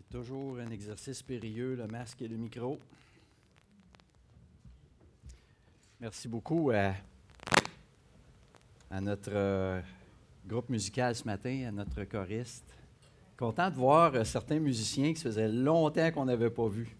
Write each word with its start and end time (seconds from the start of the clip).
C'est 0.00 0.18
toujours 0.18 0.58
un 0.58 0.70
exercice 0.70 1.20
périlleux, 1.20 1.74
le 1.74 1.86
masque 1.86 2.22
et 2.22 2.28
le 2.28 2.38
micro. 2.38 2.78
Merci 6.00 6.26
beaucoup 6.26 6.70
à, 6.70 6.94
notre 8.98 9.30
euh, 9.30 9.82
groupe 10.46 10.70
musical 10.70 11.14
ce 11.14 11.24
matin, 11.24 11.66
à 11.68 11.70
notre 11.70 12.02
choriste. 12.04 12.64
Content 13.36 13.68
de 13.68 13.74
voir 13.74 14.14
euh, 14.14 14.24
certains 14.24 14.58
musiciens 14.58 15.12
qui 15.12 15.20
se 15.20 15.28
faisait 15.28 15.48
longtemps 15.48 16.10
qu'on 16.12 16.24
n'avait 16.24 16.48
pas 16.48 16.68
vus. 16.68 16.96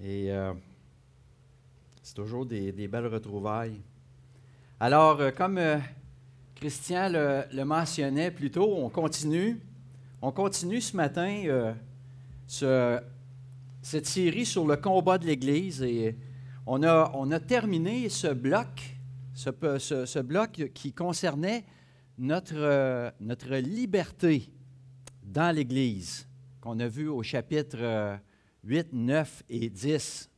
Et 0.00 0.30
euh, 0.30 0.54
c'est 2.04 2.14
toujours 2.14 2.46
des, 2.46 2.70
belles 2.86 3.08
retrouvailles. 3.08 3.80
Alors, 4.78 5.20
comme 5.34 5.60
Christian 6.54 7.08
le 7.10 7.64
mentionnait 7.64 8.30
plus 8.30 8.52
tôt, 8.52 8.76
on 8.76 8.88
continue. 8.90 9.60
On 10.28 10.32
continue 10.32 10.80
ce 10.80 10.96
matin 10.96 11.44
euh, 11.46 11.72
ce- 12.48 13.00
cette 13.80 14.06
série 14.06 14.44
sur 14.44 14.66
le 14.66 14.76
combat 14.76 15.18
de 15.18 15.24
l'Église 15.24 15.82
et 15.82 16.18
on 16.66 16.82
a, 16.82 17.38
terminé 17.38 18.08
ce 18.08 18.26
bloc, 18.34 18.96
ce, 19.34 20.18
bloc 20.18 20.72
qui 20.74 20.92
concernait 20.92 21.64
notre, 22.18 22.56
euh, 22.56 23.08
notre 23.20 23.54
liberté 23.54 24.50
dans 25.22 25.54
l'Église, 25.54 26.26
qu'on 26.60 26.80
a 26.80 26.88
vu 26.88 27.06
au 27.06 27.22
chapitre 27.22 27.76
euh, 27.78 28.16
8, 28.64 28.88
9 28.94 29.44
et 29.48 29.70
10. 29.70 30.28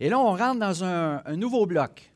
Et 0.00 0.08
là, 0.08 0.18
on 0.18 0.34
rentre 0.34 0.58
dans 0.58 0.82
un, 0.82 1.22
nouveau 1.36 1.64
bloc 1.64 2.12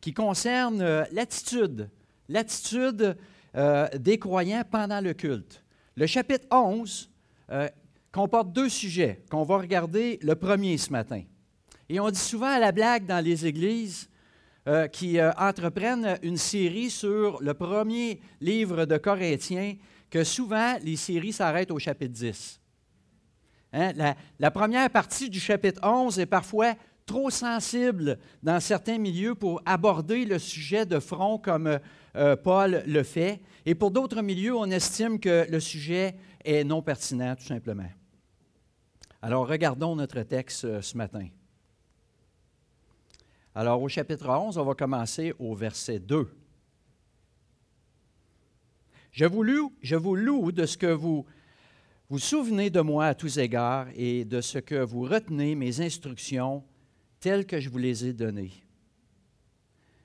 qui 0.00 0.14
concerne 0.14 0.80
euh, 0.82 1.04
l'attitude, 1.10 1.90
l'attitude 2.28 3.16
euh, 3.56 3.88
des 3.98 4.20
croyants 4.20 4.62
pendant 4.70 5.00
le 5.00 5.14
culte. 5.14 5.64
Le 5.96 6.06
chapitre 6.06 6.46
11 6.50 7.10
euh, 7.50 7.68
comporte 8.12 8.52
deux 8.52 8.68
sujets 8.68 9.22
qu'on 9.30 9.42
va 9.42 9.58
regarder 9.58 10.18
le 10.22 10.34
premier 10.34 10.78
ce 10.78 10.90
matin. 10.90 11.22
Et 11.88 11.98
on 11.98 12.10
dit 12.10 12.18
souvent 12.18 12.46
à 12.46 12.58
la 12.58 12.72
blague 12.72 13.06
dans 13.06 13.22
les 13.22 13.46
églises 13.46 14.08
euh, 14.68 14.86
qui 14.86 15.18
euh, 15.18 15.32
entreprennent 15.32 16.18
une 16.22 16.36
série 16.36 16.90
sur 16.90 17.42
le 17.42 17.54
premier 17.54 18.20
livre 18.40 18.84
de 18.84 18.96
Corinthiens 18.98 19.74
que 20.08 20.22
souvent 20.22 20.76
les 20.82 20.96
séries 20.96 21.32
s'arrêtent 21.32 21.70
au 21.70 21.78
chapitre 21.78 22.12
10. 22.12 22.60
Hein, 23.72 23.92
La, 23.96 24.16
la 24.38 24.50
première 24.50 24.90
partie 24.90 25.28
du 25.28 25.40
chapitre 25.40 25.80
11 25.82 26.18
est 26.18 26.26
parfois 26.26 26.74
trop 27.10 27.28
sensible 27.28 28.20
dans 28.40 28.60
certains 28.60 28.96
milieux 28.96 29.34
pour 29.34 29.60
aborder 29.66 30.24
le 30.24 30.38
sujet 30.38 30.86
de 30.86 31.00
front 31.00 31.38
comme 31.38 31.80
euh, 32.14 32.36
Paul 32.36 32.84
le 32.86 33.02
fait. 33.02 33.40
Et 33.66 33.74
pour 33.74 33.90
d'autres 33.90 34.22
milieux, 34.22 34.54
on 34.54 34.70
estime 34.70 35.18
que 35.18 35.44
le 35.50 35.58
sujet 35.58 36.14
est 36.44 36.62
non 36.62 36.82
pertinent, 36.82 37.34
tout 37.34 37.46
simplement. 37.46 37.90
Alors, 39.22 39.48
regardons 39.48 39.96
notre 39.96 40.22
texte 40.22 40.64
euh, 40.64 40.80
ce 40.82 40.96
matin. 40.96 41.26
Alors, 43.56 43.82
au 43.82 43.88
chapitre 43.88 44.28
11, 44.28 44.56
on 44.56 44.64
va 44.64 44.74
commencer 44.74 45.34
au 45.40 45.56
verset 45.56 45.98
2. 45.98 46.28
Je 49.10 49.24
vous 49.24 49.42
loue, 49.42 49.72
je 49.82 49.96
vous 49.96 50.14
loue 50.14 50.52
de 50.52 50.64
ce 50.64 50.78
que 50.78 50.86
vous 50.86 51.26
vous 52.08 52.20
souvenez 52.20 52.70
de 52.70 52.80
moi 52.80 53.06
à 53.06 53.14
tous 53.16 53.38
égards 53.38 53.88
et 53.96 54.24
de 54.24 54.40
ce 54.40 54.58
que 54.58 54.76
vous 54.76 55.02
retenez 55.02 55.56
mes 55.56 55.80
instructions 55.80 56.62
telles 57.20 57.46
que 57.46 57.60
je 57.60 57.68
vous 57.68 57.78
les 57.78 58.06
ai 58.06 58.12
données. 58.12 58.52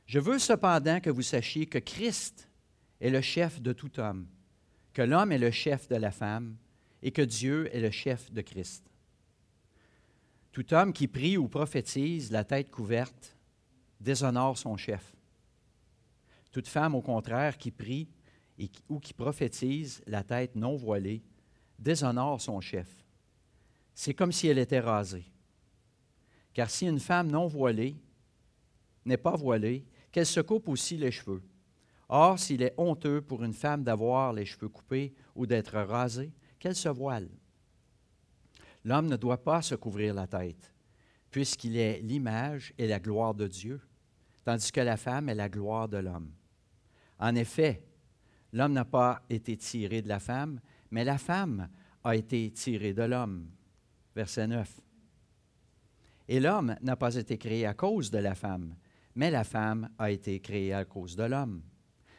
Je 0.05 0.19
veux 0.19 0.37
cependant 0.37 0.99
que 0.99 1.09
vous 1.09 1.21
sachiez 1.21 1.65
que 1.65 1.79
Christ 1.79 2.47
est 3.01 3.09
le 3.09 3.21
chef 3.21 3.61
de 3.61 3.73
tout 3.73 3.99
homme, 3.99 4.27
que 4.93 5.01
l'homme 5.01 5.31
est 5.31 5.39
le 5.39 5.51
chef 5.51 5.87
de 5.87 5.95
la 5.95 6.11
femme 6.11 6.57
et 7.01 7.11
que 7.11 7.21
Dieu 7.21 7.73
est 7.75 7.79
le 7.79 7.91
chef 7.91 8.31
de 8.31 8.41
Christ. 8.41 8.83
Tout 10.51 10.73
homme 10.73 10.93
qui 10.93 11.07
prie 11.07 11.37
ou 11.37 11.47
prophétise 11.47 12.31
la 12.31 12.43
tête 12.43 12.69
couverte 12.69 13.35
déshonore 13.99 14.57
son 14.57 14.77
chef. 14.77 15.15
Toute 16.51 16.67
femme, 16.67 16.95
au 16.95 17.01
contraire, 17.01 17.57
qui 17.57 17.71
prie 17.71 18.07
et 18.57 18.69
ou 18.87 18.99
qui 18.99 19.13
prophétise 19.13 20.01
la 20.07 20.23
tête 20.23 20.55
non 20.55 20.75
voilée 20.75 21.23
déshonore 21.79 22.39
son 22.39 22.61
chef. 22.61 22.87
C'est 23.93 24.13
comme 24.13 24.31
si 24.31 24.47
elle 24.47 24.59
était 24.59 24.79
rasée. 24.79 25.25
Car 26.55 26.69
si 26.69 26.87
une 26.87 27.01
femme 27.01 27.29
non 27.29 27.47
voilée 27.47 27.95
n'est 29.03 29.17
pas 29.17 29.35
voilée, 29.35 29.85
qu'elle 30.11 30.25
se 30.25 30.39
coupe 30.39 30.69
aussi 30.69 30.97
les 30.97 31.11
cheveux. 31.11 31.43
Or, 32.07 32.39
s'il 32.39 32.63
est 32.63 32.73
honteux 32.77 33.21
pour 33.21 33.43
une 33.43 33.53
femme 33.53 33.83
d'avoir 33.83 34.31
les 34.31 34.45
cheveux 34.45 34.69
coupés 34.69 35.13
ou 35.35 35.45
d'être 35.45 35.77
rasée, 35.77 36.31
qu'elle 36.57 36.75
se 36.75 36.87
voile. 36.87 37.27
L'homme 38.85 39.07
ne 39.07 39.17
doit 39.17 39.43
pas 39.43 39.61
se 39.61 39.75
couvrir 39.75 40.13
la 40.13 40.27
tête, 40.27 40.73
puisqu'il 41.29 41.75
est 41.75 41.99
l'image 41.99 42.73
et 42.77 42.87
la 42.87 42.99
gloire 42.99 43.33
de 43.33 43.47
Dieu, 43.47 43.81
tandis 44.45 44.71
que 44.71 44.81
la 44.81 44.95
femme 44.95 45.27
est 45.27 45.35
la 45.35 45.49
gloire 45.49 45.89
de 45.89 45.97
l'homme. 45.97 46.31
En 47.19 47.35
effet, 47.35 47.83
l'homme 48.53 48.73
n'a 48.73 48.85
pas 48.85 49.23
été 49.29 49.57
tiré 49.57 50.01
de 50.01 50.07
la 50.07 50.19
femme, 50.19 50.61
mais 50.89 51.03
la 51.03 51.17
femme 51.17 51.67
a 52.03 52.15
été 52.15 52.49
tirée 52.51 52.93
de 52.93 53.03
l'homme. 53.03 53.49
Verset 54.15 54.47
9. 54.47 54.84
Et 56.27 56.39
l'homme 56.39 56.75
n'a 56.81 56.95
pas 56.95 57.15
été 57.15 57.37
créé 57.37 57.65
à 57.65 57.73
cause 57.73 58.09
de 58.11 58.17
la 58.17 58.35
femme, 58.35 58.75
mais 59.13 59.31
la 59.31 59.43
femme 59.43 59.89
a 59.97 60.11
été 60.11 60.39
créée 60.39 60.73
à 60.73 60.85
cause 60.85 61.15
de 61.15 61.23
l'homme. 61.23 61.61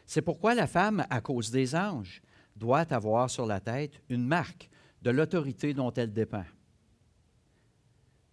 C'est 0.06 0.22
pourquoi 0.22 0.54
la 0.54 0.66
femme, 0.66 1.04
à 1.10 1.20
cause 1.20 1.50
des 1.50 1.74
anges, 1.74 2.22
doit 2.54 2.92
avoir 2.92 3.28
sur 3.28 3.46
la 3.46 3.60
tête 3.60 4.00
une 4.08 4.24
marque 4.24 4.70
de 5.02 5.10
l'autorité 5.10 5.74
dont 5.74 5.92
elle 5.92 6.12
dépend. 6.12 6.44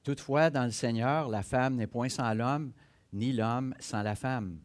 Toutefois, 0.03 0.49
dans 0.49 0.65
le 0.65 0.71
Seigneur, 0.71 1.29
la 1.29 1.43
femme 1.43 1.75
n'est 1.75 1.87
point 1.87 2.09
sans 2.09 2.33
l'homme, 2.33 2.73
ni 3.11 3.31
l'homme 3.31 3.73
sans 3.79 4.03
la 4.03 4.15
femme. 4.15 4.59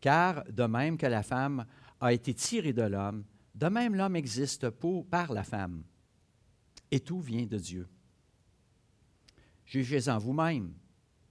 Car 0.00 0.44
de 0.50 0.64
même 0.64 0.98
que 0.98 1.06
la 1.06 1.22
femme 1.22 1.64
a 2.00 2.12
été 2.12 2.34
tirée 2.34 2.72
de 2.72 2.82
l'homme, 2.82 3.24
de 3.54 3.66
même 3.68 3.94
l'homme 3.94 4.16
existe 4.16 4.68
pour, 4.70 5.06
par 5.06 5.32
la 5.32 5.44
femme. 5.44 5.84
Et 6.90 7.00
tout 7.00 7.20
vient 7.20 7.46
de 7.46 7.58
Dieu. 7.58 7.88
Jugez-en 9.64 10.18
vous-même. 10.18 10.74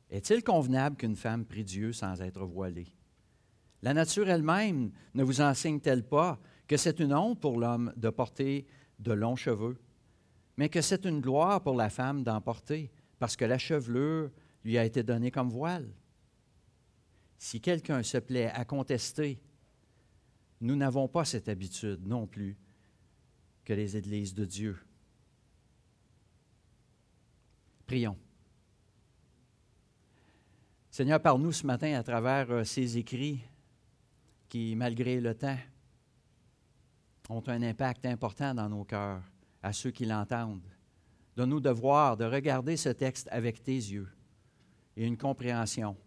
Est-il 0.09 0.44
convenable 0.44 0.97
qu'une 0.97 1.16
femme 1.16 1.46
prie 1.46 1.64
Dieu 1.64 1.94
sans 1.94 2.22
être 2.22 2.46
voilée? 2.46 2.94
La 3.81 3.94
nature 3.94 4.30
elle-même 4.30 4.92
ne 5.14 5.24
vous 5.24 5.42
enseigne-t-elle 5.42 6.08
pas 6.08 6.40
que 6.68 6.78
c'est 6.78 7.00
une 7.00 7.14
honte 7.14 7.40
pour 7.40 7.58
l'homme 7.58 7.94
de 7.97 8.09
porter 8.09 8.66
de 9.00 9.14
longs 9.14 9.36
cheveux, 9.36 9.80
mais 10.58 10.70
que 10.70 10.81
c'est 10.81 11.06
une 11.06 11.22
gloire 11.22 11.62
pour 11.64 11.75
la 11.75 11.90
femme 11.90 12.24
d'en 12.24 12.41
porter, 12.41 12.91
parce 13.20 13.36
que 13.36 13.46
la 13.46 13.58
chevelure 13.58 14.30
lui 14.64 14.78
a 14.78 14.86
été 14.86 15.02
donnée 15.02 15.31
comme 15.31 15.50
voile? 15.50 15.91
Si 17.38 17.59
quelqu'un 17.59 18.03
se 18.03 18.20
plaît 18.20 18.52
à 18.52 18.66
contester, 18.66 19.41
nous 20.59 20.75
n'avons 20.75 21.08
pas 21.08 21.25
cette 21.25 21.50
habitude 21.50 22.06
non 22.06 22.28
plus 22.28 22.56
que 23.66 23.74
les 23.74 23.97
églises 23.97 24.36
de 24.36 24.46
Dieu. 24.46 24.78
Prions. 27.91 28.18
Seigneur, 30.90 31.22
parle-nous 31.22 31.52
ce 31.52 31.68
matin 31.68 31.94
à 32.00 32.03
travers 32.03 32.50
euh, 32.50 32.63
ces 32.63 32.97
écrits 32.97 33.41
qui, 34.47 34.78
malgré 34.78 35.19
le 35.19 35.35
temps, 35.35 35.57
ont 37.28 37.44
un 37.47 37.62
impact 37.62 38.06
important 38.06 38.53
dans 38.56 38.69
nos 38.69 38.85
cœurs, 38.85 39.22
à 39.62 39.74
ceux 39.74 39.91
qui 39.91 40.06
l'entendent. 40.06 40.72
Donne-nous 41.35 41.59
de 41.59 41.69
voir, 41.69 42.16
de 42.16 42.24
regarder 42.24 42.78
ce 42.78 42.88
texte 42.88 43.28
avec 43.29 43.62
tes 43.62 43.75
yeux 43.75 44.08
et 44.96 45.05
une 45.05 45.17
compréhension, 45.17 45.97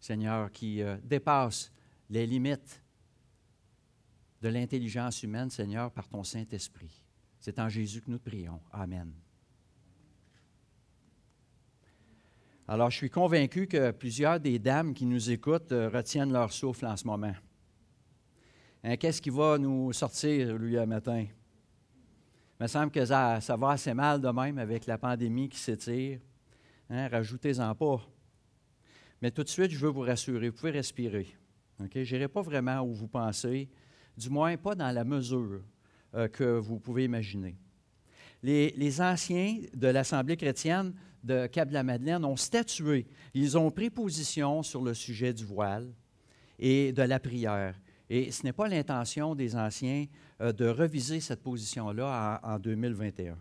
Seigneur, 0.00 0.50
qui 0.50 0.82
euh, 0.82 0.96
dépasse 1.04 1.70
les 2.10 2.26
limites 2.26 2.82
de 4.42 4.48
l'intelligence 4.48 5.22
humaine, 5.22 5.50
Seigneur, 5.50 5.92
par 5.92 6.08
ton 6.08 6.24
Saint-Esprit. 6.24 7.04
C'est 7.38 7.60
en 7.60 7.68
Jésus 7.68 8.00
que 8.00 8.10
nous 8.10 8.18
prions. 8.18 8.60
Amen. 8.72 9.12
Alors, 12.70 12.90
je 12.90 12.98
suis 12.98 13.08
convaincu 13.08 13.66
que 13.66 13.92
plusieurs 13.92 14.38
des 14.38 14.58
dames 14.58 14.92
qui 14.92 15.06
nous 15.06 15.30
écoutent 15.30 15.72
euh, 15.72 15.88
retiennent 15.88 16.30
leur 16.30 16.52
souffle 16.52 16.84
en 16.84 16.98
ce 16.98 17.06
moment. 17.06 17.32
Hein, 18.84 18.96
Qu'est-ce 18.98 19.22
qui 19.22 19.30
va 19.30 19.56
nous 19.56 19.90
sortir, 19.94 20.54
lui, 20.58 20.76
un 20.76 20.84
matin? 20.84 21.20
Il 21.20 22.62
me 22.62 22.66
semble 22.66 22.90
que 22.90 23.02
ça, 23.06 23.40
va 23.56 23.70
assez 23.70 23.94
mal 23.94 24.20
de 24.20 24.28
même 24.28 24.58
avec 24.58 24.84
la 24.84 24.98
pandémie 24.98 25.48
qui 25.48 25.56
s'étire. 25.56 26.20
Hein, 26.90 27.08
Rajoutez-en 27.08 27.74
pas. 27.74 28.02
Mais 29.22 29.30
tout 29.30 29.44
de 29.44 29.48
suite, 29.48 29.70
je 29.70 29.78
veux 29.78 29.90
vous 29.90 30.02
rassurer, 30.02 30.50
vous 30.50 30.56
pouvez 30.56 30.72
respirer. 30.72 31.26
Je 31.80 31.98
n'irai 31.98 32.28
pas 32.28 32.42
vraiment 32.42 32.82
où 32.82 32.92
vous 32.92 33.08
pensez, 33.08 33.70
du 34.14 34.28
moins 34.28 34.58
pas 34.58 34.74
dans 34.74 34.90
la 34.90 35.04
mesure 35.04 35.62
euh, 36.14 36.28
que 36.28 36.58
vous 36.58 36.78
pouvez 36.78 37.04
imaginer. 37.04 37.56
Les 38.42 39.00
anciens 39.00 39.58
de 39.72 39.88
l'Assemblée 39.88 40.36
chrétienne 40.36 40.92
de 41.28 41.46
Cap-de-la-Madeleine 41.46 42.24
ont 42.24 42.36
statué, 42.36 43.06
ils 43.34 43.56
ont 43.56 43.70
pris 43.70 43.90
position 43.90 44.62
sur 44.62 44.82
le 44.82 44.94
sujet 44.94 45.32
du 45.32 45.44
voile 45.44 45.92
et 46.58 46.92
de 46.92 47.02
la 47.02 47.20
prière. 47.20 47.74
Et 48.10 48.32
ce 48.32 48.42
n'est 48.42 48.54
pas 48.54 48.68
l'intention 48.68 49.34
des 49.34 49.54
anciens 49.54 50.06
euh, 50.40 50.52
de 50.52 50.66
reviser 50.66 51.20
cette 51.20 51.42
position-là 51.42 52.40
en, 52.42 52.54
en 52.54 52.58
2021. 52.58 53.36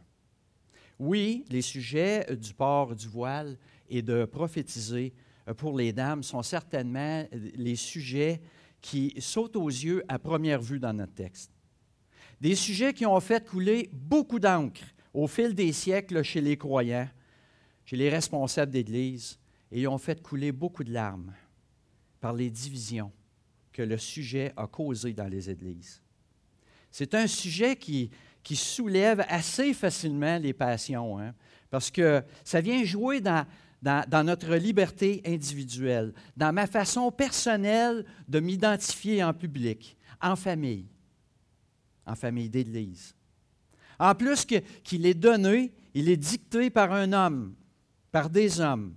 Oui, 0.99 1.45
les 1.49 1.61
sujets 1.61 2.25
du 2.35 2.53
port 2.53 2.95
du 2.95 3.07
voile 3.07 3.57
et 3.89 4.01
de 4.01 4.25
prophétiser 4.25 5.13
pour 5.55 5.77
les 5.77 5.93
dames 5.93 6.23
sont 6.23 6.43
certainement 6.43 7.23
les 7.31 7.75
sujets 7.75 8.41
qui 8.81 9.13
sautent 9.19 9.55
aux 9.55 9.69
yeux 9.69 10.03
à 10.07 10.19
première 10.19 10.61
vue 10.61 10.79
dans 10.79 10.93
notre 10.93 11.13
texte. 11.13 11.51
Des 12.41 12.55
sujets 12.55 12.93
qui 12.93 13.05
ont 13.05 13.19
fait 13.19 13.47
couler 13.47 13.89
beaucoup 13.93 14.39
d'encre 14.39 14.81
au 15.13 15.27
fil 15.27 15.55
des 15.55 15.71
siècles 15.71 16.23
chez 16.23 16.41
les 16.41 16.57
croyants, 16.57 17.07
chez 17.87 17.95
les 17.95 18.09
responsables 18.09 18.73
d'Église, 18.73 19.39
et 19.71 19.87
ont 19.87 19.97
fait 19.97 20.21
couler 20.21 20.51
beaucoup 20.51 20.83
de 20.83 20.91
larmes 20.91 21.33
par 22.19 22.33
les 22.33 22.49
divisions 22.49 23.11
que 23.71 23.81
le 23.81 23.97
sujet 23.97 24.53
a 24.57 24.67
causées 24.67 25.13
dans 25.13 25.27
les 25.27 25.49
Églises. 25.49 26.01
C'est 26.91 27.15
un 27.15 27.27
sujet 27.27 27.77
qui, 27.77 28.11
soulève 28.55 29.25
assez 29.29 29.73
facilement 29.73 30.37
les 30.37 30.53
passions, 30.53 31.17
hein, 31.17 31.33
parce 31.69 31.89
que 31.89 32.23
ça 32.43 32.59
vient 32.59 32.83
jouer 32.83 33.21
dans, 33.21 33.45
notre 34.25 34.55
liberté 34.55 35.21
individuelle, 35.25 36.13
dans 36.35 36.53
ma 36.53 36.67
façon 36.67 37.09
personnelle 37.09 38.05
de 38.27 38.39
m'identifier 38.41 39.23
en 39.23 39.33
public, 39.33 39.95
en 40.21 40.35
famille, 40.35 40.87
en 42.05 42.15
famille 42.15 42.49
d'Église. 42.49 43.15
En 43.97 44.13
plus 44.13 44.45
qu'il 44.45 45.05
est 45.05 45.13
donné, 45.13 45.73
il 45.93 46.09
est 46.09 46.17
dicté 46.17 46.69
par 46.69 46.91
un 46.91 47.13
homme, 47.13 47.55
par 48.11 48.29
des 48.29 48.59
hommes. 48.59 48.95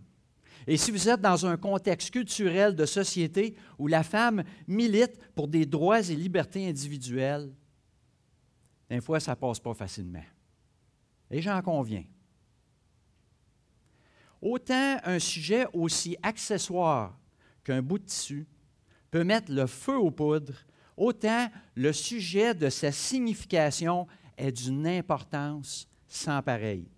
Et 0.67 0.77
si 0.77 0.91
vous 0.91 1.09
êtes 1.09 1.21
dans 1.21 1.47
un 1.47 1.57
contexte 1.57 2.11
culturel 2.11 2.77
de 2.77 2.87
société 2.87 3.57
où 3.79 3.87
la 3.87 4.03
femme 4.03 4.45
milite 4.69 5.19
pour 5.35 5.49
des 5.49 5.67
droits 5.67 6.01
et 6.01 6.15
libertés 6.15 6.69
individuelles, 6.69 7.53
des 8.89 9.01
fois, 9.01 9.21
ça 9.21 9.33
ne 9.33 9.37
passe 9.37 9.61
pas 9.61 9.75
facilement. 9.75 10.25
Et 11.31 11.41
j'en 11.41 11.63
conviens. 11.63 12.05
Autant 14.43 14.99
un 15.05 15.19
sujet 15.19 15.67
aussi 15.73 16.17
accessoire 16.23 17.19
qu'un 17.63 17.83
bout 17.83 17.99
de 17.99 18.05
tissu 18.05 18.47
peut 19.11 19.25
mettre 19.25 19.53
le 19.53 19.67
feu 19.67 19.97
aux 19.97 20.11
poudres, 20.11 20.65
autant 20.97 21.49
le 21.75 21.93
sujet 21.93 22.55
de 22.55 22.69
sa 22.69 22.91
signification 22.91 24.07
est 24.37 24.53
d'une 24.53 24.87
importance 24.87 25.87
sans 26.09 26.43
pareille. 26.43 26.89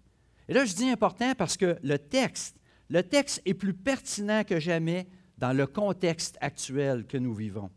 Et 0.52 0.54
là, 0.54 0.66
je 0.66 0.74
dis 0.74 0.90
important 0.90 1.34
parce 1.34 1.56
que 1.56 1.78
le 1.82 1.98
texte, 1.98 2.58
le 2.90 3.02
texte 3.02 3.40
est 3.46 3.54
plus 3.54 3.72
pertinent 3.72 4.44
que 4.44 4.60
jamais 4.60 5.08
dans 5.38 5.54
le 5.54 5.66
contexte 5.66 6.36
actuel 6.42 7.06
que 7.06 7.16
nous 7.16 7.32
vivons. 7.32 7.70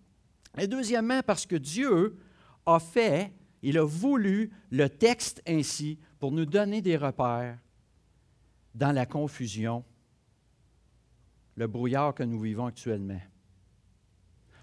Et 0.57 0.67
deuxièmement, 0.67 1.21
parce 1.25 1.45
que 1.45 1.55
Dieu 1.55 2.19
a 2.65 2.79
fait, 2.79 3.31
il 3.61 3.77
a 3.77 3.85
voulu 3.85 4.51
le 4.71 4.89
texte 4.89 5.41
ainsi 5.47 5.99
pour 6.19 6.33
nous 6.33 6.45
donner 6.45 6.81
des 6.81 6.97
repères 6.97 7.57
dans 8.73 8.91
la 8.91 9.05
confusion, 9.05 9.85
le 11.55 11.67
brouillard 11.67 12.13
que 12.13 12.23
nous 12.23 12.41
vivons 12.41 12.65
actuellement. 12.65 13.21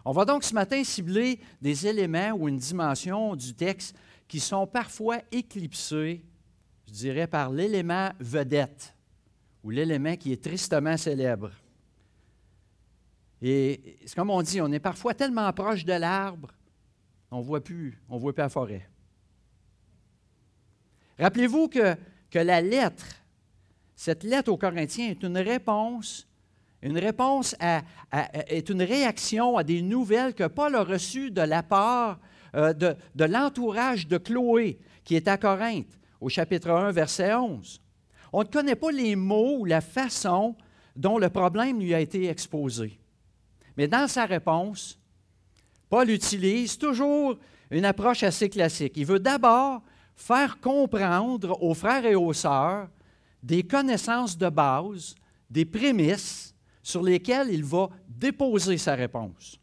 On 0.05 0.13
va 0.13 0.27
donc 0.27 0.45
ce 0.45 0.53
matin 0.53 0.85
cibler 0.85 1.41
des 1.63 1.87
éléments 1.87 2.33
ou 2.33 2.47
une 2.47 2.59
dimension 2.59 3.37
du 3.37 3.55
texte 3.55 3.97
qui 4.29 4.39
sont 4.39 4.67
parfois 4.67 5.21
éclipsés, 5.33 6.27
je 6.93 6.99
dirais, 6.99 7.27
par 7.27 7.51
l'élément 7.51 8.11
vedette 8.21 8.95
ou 9.65 9.71
l'élément 9.71 10.17
qui 10.17 10.33
est 10.33 10.43
tristement 10.43 10.97
célèbre. 10.97 11.51
Et 13.41 13.97
c'est 14.05 14.15
comme 14.15 14.31
on 14.31 14.43
dit, 14.43 14.61
on 14.61 14.71
est 14.71 14.79
parfois 14.79 15.15
tellement 15.15 15.53
proche 15.53 15.85
de 15.85 15.95
l'arbre, 15.95 16.53
on 17.31 17.39
ne 17.39 17.43
voit 17.43 17.65
plus, 17.65 18.01
on 18.09 18.19
voit 18.19 18.35
la 18.37 18.49
forêt. 18.49 18.89
Rappelez-vous 21.19 21.69
que, 21.69 21.97
que 22.31 22.39
la 22.39 22.61
lettre 22.61 23.07
cette 24.03 24.25
lettre 24.25 24.51
aux 24.51 24.57
Corinthiens 24.57 25.11
est 25.11 25.23
une 25.23 25.39
réponse, 25.39 26.27
une 26.83 26.99
réponse 26.99 27.55
est 28.49 28.69
une 28.69 28.83
réaction 28.83 29.57
à 29.57 29.63
des 29.63 29.81
nouvelles 29.81 30.35
que 30.35 30.49
Paul 30.49 30.75
a 30.75 30.83
reçues 30.83 31.31
de 31.31 31.43
la 31.43 31.63
part 31.63 32.19
euh, 32.57 32.73
de, 32.73 32.97
de 33.15 33.25
l'entourage 33.25 34.09
de 34.09 34.19
Chloé, 34.19 34.81
qui 35.05 35.15
est 35.15 35.29
à 35.29 35.37
Corinthe, 35.37 36.01
au 36.23 36.29
chapitre 36.29 36.71
1, 36.71 36.93
verset 36.93 37.35
11. 37.35 37.83
On 38.33 38.45
ne 38.45 38.49
connaît 38.49 38.77
pas 38.77 38.93
les 38.93 39.17
mots 39.17 39.59
ou 39.59 39.65
la 39.65 39.81
façon 39.81 40.55
dont 40.95 41.19
le 41.19 41.29
problème 41.29 41.81
lui 41.81 41.93
a 41.95 42.01
été 42.01 42.29
exposé. 42.29 42.99
Mais 43.77 43.89
dans 43.89 44.07
sa 44.07 44.25
réponse, 44.25 44.99
Paul 45.91 46.09
utilise 46.11 46.79
toujours 46.79 47.37
une 47.71 47.85
approche 47.85 48.23
assez 48.23 48.49
classique. 48.49 48.95
Il 48.97 49.07
veut 49.07 49.19
d'abord 49.19 49.83
faire 50.15 50.61
comprendre 50.61 51.61
aux 51.61 51.75
frères 51.75 52.07
et 52.07 52.15
aux 52.15 52.33
sœurs 52.33 52.89
des 53.43 53.65
connaissances 53.65 54.39
de 54.39 54.49
base, 54.49 55.17
des 55.51 55.65
prémices 55.65 56.55
sur 56.85 57.03
lesquelles 57.03 57.49
il 57.51 57.65
va 57.65 57.89
déposer 58.07 58.79
sa 58.79 58.95
réponse. 58.95 59.59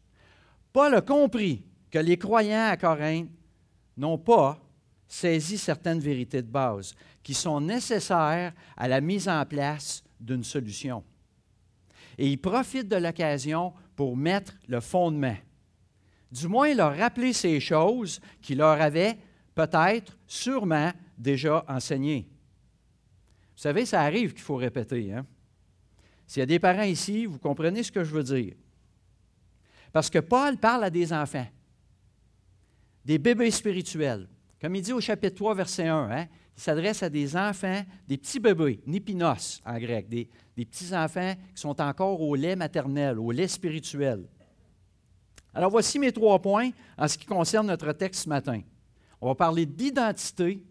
Paul 0.74 0.94
a 0.94 1.00
compris 1.00 1.64
que 1.90 1.98
les 1.98 2.18
croyants 2.18 2.68
à 2.68 2.76
Corinthe 2.76 3.30
n'ont 3.96 4.18
pas 4.18 4.60
saisi 5.10 5.58
certaines 5.58 5.98
vérités 5.98 6.40
de 6.40 6.50
base 6.50 6.94
qui 7.20 7.34
sont 7.34 7.60
nécessaires 7.60 8.54
à 8.76 8.88
la 8.88 9.00
mise 9.00 9.28
en 9.28 9.44
place 9.44 10.04
d'une 10.20 10.44
solution. 10.44 11.02
Et 12.16 12.28
il 12.28 12.40
profite 12.40 12.88
de 12.88 12.96
l'occasion 12.96 13.74
pour 13.96 14.16
mettre 14.16 14.54
le 14.68 14.80
fondement. 14.80 15.36
Du 16.30 16.46
moins 16.46 16.72
leur 16.74 16.96
rappeler 16.96 17.32
ces 17.32 17.58
choses 17.58 18.20
qu'il 18.40 18.58
leur 18.58 18.80
avait 18.80 19.18
peut-être, 19.54 20.16
sûrement, 20.28 20.92
déjà 21.18 21.64
enseignées. 21.68 22.28
Vous 23.56 23.62
savez, 23.62 23.84
ça 23.84 24.02
arrive 24.02 24.32
qu'il 24.32 24.42
faut 24.42 24.56
répéter. 24.56 25.12
Hein? 25.12 25.26
S'il 26.24 26.40
y 26.40 26.44
a 26.44 26.46
des 26.46 26.60
parents 26.60 26.82
ici, 26.82 27.26
vous 27.26 27.38
comprenez 27.40 27.82
ce 27.82 27.90
que 27.90 28.04
je 28.04 28.14
veux 28.14 28.22
dire. 28.22 28.54
Parce 29.92 30.08
que 30.08 30.20
Paul 30.20 30.56
parle 30.56 30.84
à 30.84 30.90
des 30.90 31.12
enfants, 31.12 31.48
des 33.04 33.18
bébés 33.18 33.50
spirituels. 33.50 34.28
Comme 34.60 34.74
il 34.76 34.82
dit 34.82 34.92
au 34.92 35.00
chapitre 35.00 35.36
3, 35.36 35.54
verset 35.54 35.88
1, 35.88 36.10
hein, 36.10 36.26
il 36.54 36.62
s'adresse 36.62 37.02
à 37.02 37.08
des 37.08 37.34
enfants, 37.34 37.82
des 38.06 38.18
petits 38.18 38.38
bébés, 38.38 38.82
nipinos 38.86 39.62
en 39.64 39.78
grec, 39.78 40.08
des, 40.08 40.28
petits-enfants 40.54 41.34
qui 41.54 41.60
sont 41.62 41.80
encore 41.80 42.20
au 42.20 42.34
lait 42.34 42.54
maternel, 42.54 43.18
au 43.18 43.30
lait 43.30 43.48
spirituel. 43.48 44.28
Alors 45.54 45.70
voici 45.70 45.98
mes 45.98 46.12
trois 46.12 46.38
points 46.38 46.70
en 46.98 47.08
ce 47.08 47.16
qui 47.16 47.24
concerne 47.24 47.68
notre 47.68 47.90
texte 47.92 48.24
ce 48.24 48.28
matin. 48.28 48.60
On 49.22 49.28
va 49.28 49.34
parler 49.34 49.64
d'identité, 49.64 50.62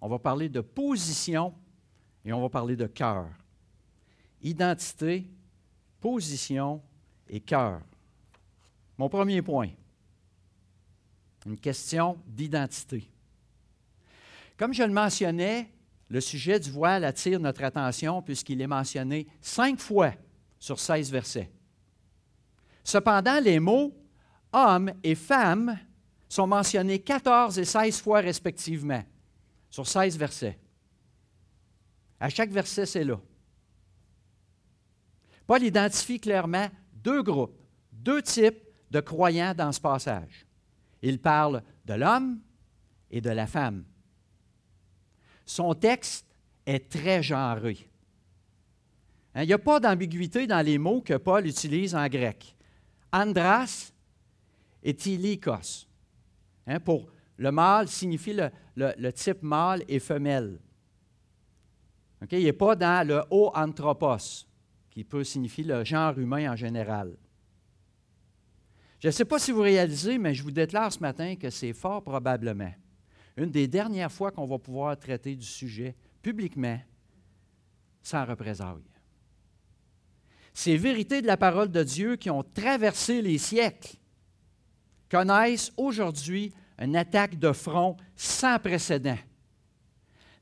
on 0.00 0.08
va 0.08 0.18
parler 0.18 0.48
de 0.48 0.62
position 0.62 1.54
et 2.24 2.32
on 2.32 2.40
va 2.40 2.48
parler 2.48 2.74
de 2.74 2.86
cœur. 2.86 3.28
Identité, 4.40 5.28
position 6.00 6.80
et 7.28 7.40
cœur. 7.40 7.82
Mon 8.96 9.10
premier 9.10 9.42
point, 9.42 9.68
une 11.44 11.58
question 11.58 12.16
d'identité. 12.26 13.10
Comme 14.58 14.74
je 14.74 14.82
le 14.82 14.92
mentionnais, 14.92 15.72
le 16.08 16.20
sujet 16.20 16.58
du 16.58 16.70
voile 16.70 17.04
attire 17.04 17.38
notre 17.38 17.62
attention 17.62 18.20
puisqu'il 18.22 18.60
est 18.60 18.66
mentionné 18.66 19.26
cinq 19.40 19.78
fois 19.78 20.12
sur 20.58 20.80
16 20.80 21.12
versets. 21.12 21.50
Cependant, 22.82 23.40
les 23.40 23.60
mots 23.60 23.94
homme 24.52 24.92
et 25.02 25.14
femme 25.14 25.78
sont 26.28 26.46
mentionnés 26.46 26.98
14 26.98 27.58
et 27.58 27.64
16 27.64 28.00
fois 28.00 28.20
respectivement 28.20 29.02
sur 29.70 29.86
16 29.86 30.18
versets. 30.18 30.58
À 32.18 32.28
chaque 32.28 32.50
verset, 32.50 32.86
c'est 32.86 33.04
là. 33.04 33.20
Paul 35.46 35.62
identifie 35.62 36.18
clairement 36.18 36.68
deux 36.92 37.22
groupes, 37.22 37.58
deux 37.92 38.22
types 38.22 38.60
de 38.90 39.00
croyants 39.00 39.54
dans 39.54 39.72
ce 39.72 39.80
passage. 39.80 40.46
Il 41.00 41.20
parle 41.20 41.62
de 41.84 41.94
l'homme 41.94 42.40
et 43.10 43.20
de 43.20 43.30
la 43.30 43.46
femme. 43.46 43.84
Son 45.48 45.72
texte 45.72 46.26
est 46.66 46.90
très 46.90 47.22
genré. 47.22 47.88
Hein, 49.34 49.44
il 49.44 49.46
n'y 49.46 49.54
a 49.54 49.58
pas 49.58 49.80
d'ambiguïté 49.80 50.46
dans 50.46 50.64
les 50.64 50.76
mots 50.76 51.00
que 51.00 51.14
Paul 51.14 51.46
utilise 51.46 51.94
en 51.94 52.06
grec. 52.06 52.54
Andras 53.10 53.94
et 54.82 54.92
tilikos. 54.92 55.88
Hein, 56.66 56.80
pour 56.80 57.08
le 57.38 57.50
mâle 57.50 57.88
signifie 57.88 58.36
le 58.76 59.10
type 59.12 59.42
mâle 59.42 59.82
et 59.88 59.98
femelle. 60.00 60.58
Il 62.30 62.44
n'est 62.44 62.52
pas 62.52 62.76
dans 62.76 63.08
le 63.08 63.22
haut 63.30 63.50
anthropos, 63.54 64.46
qui 64.90 65.02
peut 65.02 65.24
signifier 65.24 65.64
le 65.64 65.82
genre 65.82 66.18
humain 66.18 66.52
en 66.52 66.56
général. 66.56 67.16
Je 68.98 69.06
ne 69.06 69.12
sais 69.12 69.24
pas 69.24 69.38
si 69.38 69.52
vous 69.52 69.62
réalisez, 69.62 70.18
mais 70.18 70.34
je 70.34 70.42
vous 70.42 70.50
déclare 70.50 70.92
ce 70.92 70.98
matin 70.98 71.36
que 71.36 71.48
c'est 71.48 71.72
fort 71.72 72.02
probablement 72.02 72.74
une 73.38 73.50
des 73.50 73.68
dernières 73.68 74.12
fois 74.12 74.30
qu'on 74.30 74.46
va 74.46 74.58
pouvoir 74.58 74.98
traiter 74.98 75.34
du 75.34 75.46
sujet 75.46 75.94
publiquement 76.22 76.78
sans 78.02 78.24
représailles. 78.24 78.82
Ces 80.52 80.76
vérités 80.76 81.22
de 81.22 81.26
la 81.26 81.36
parole 81.36 81.70
de 81.70 81.82
Dieu 81.82 82.16
qui 82.16 82.30
ont 82.30 82.42
traversé 82.42 83.22
les 83.22 83.38
siècles 83.38 83.96
connaissent 85.08 85.72
aujourd'hui 85.76 86.52
une 86.78 86.96
attaque 86.96 87.38
de 87.38 87.52
front 87.52 87.96
sans 88.16 88.58
précédent 88.58 89.18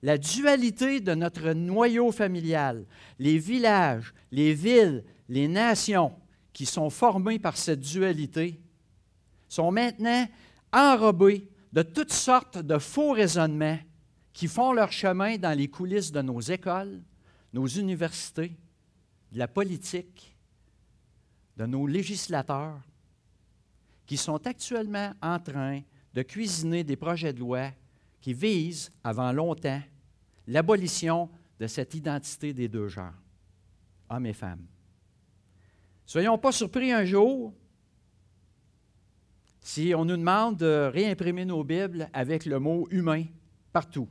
la 0.03 0.19
dualité 0.19 1.01
de 1.01 1.15
notre 1.15 1.53
noyau 1.53 2.13
familial, 2.13 2.87
les 3.19 3.39
villages, 3.39 4.15
les 4.31 4.55
villes, 4.55 5.05
les 5.29 5.49
nations 5.49 6.13
qui 6.53 6.67
sont 6.67 6.91
formés 6.91 7.41
par 7.41 7.57
cette 7.57 7.81
dualité, 7.81 8.61
sont 9.49 9.73
maintenant 9.73 10.29
enrobés 10.73 11.49
de 11.77 11.83
toutes 11.83 12.13
sortes 12.13 12.57
de 12.57 12.79
faux 12.79 13.13
raisonnements 13.13 13.79
qui 14.33 14.49
font 14.49 14.73
leur 14.73 14.91
chemin 14.91 15.37
dans 15.37 15.57
les 15.57 15.69
coulisses 15.69 16.11
de 16.11 16.23
nos 16.23 16.41
écoles, 16.41 17.03
nos 17.53 17.67
universités, 17.67 18.57
de 19.31 19.39
la 19.39 19.47
politique, 19.47 20.35
de 21.55 21.67
nos 21.67 21.87
législateurs, 21.87 22.81
qui 24.07 24.17
sont 24.17 24.47
actuellement 24.47 25.13
en 25.21 25.39
train 25.39 25.83
de 26.15 26.23
cuisiner 26.23 26.83
des 26.83 26.97
projets 26.97 27.35
de 27.35 27.41
loi 27.41 27.71
qui 28.23 28.33
visent, 28.33 28.91
avant 29.05 29.33
longtemps, 29.33 29.83
l'abolition 30.47 31.29
de 31.61 31.67
cette 31.67 31.93
identité 31.93 32.55
des 32.55 32.69
deux 32.69 32.89
genres, 32.89 33.13
hommes 34.09 34.25
et 34.25 34.33
femmes. 34.33 34.65
Soyons 36.07 36.39
pas 36.39 36.53
surpris 36.53 36.91
un 36.91 37.05
jour 37.05 37.53
si 39.67 39.93
on 39.97 40.05
nous 40.05 40.17
demande 40.17 40.59
de 40.59 40.89
réimprimer 40.93 41.45
nos 41.45 41.65
Bibles 41.65 42.09
avec 42.13 42.47
le 42.47 42.61
mot 42.61 42.87
humain 42.93 43.25
partout, 43.73 44.09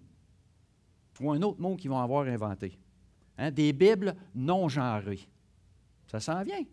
ou 1.22 1.32
un 1.32 1.42
autre 1.44 1.62
mot 1.62 1.78
qu'ils 1.78 1.92
vont 1.92 2.02
avoir 2.02 2.28
inventé. 2.28 2.78
Hein, 3.38 3.52
des 3.52 3.72
Bibles 3.72 4.18
non 4.36 4.68
genrées. 4.68 5.26
Ça 6.08 6.20
s'en 6.20 6.44
vient. 6.44 6.66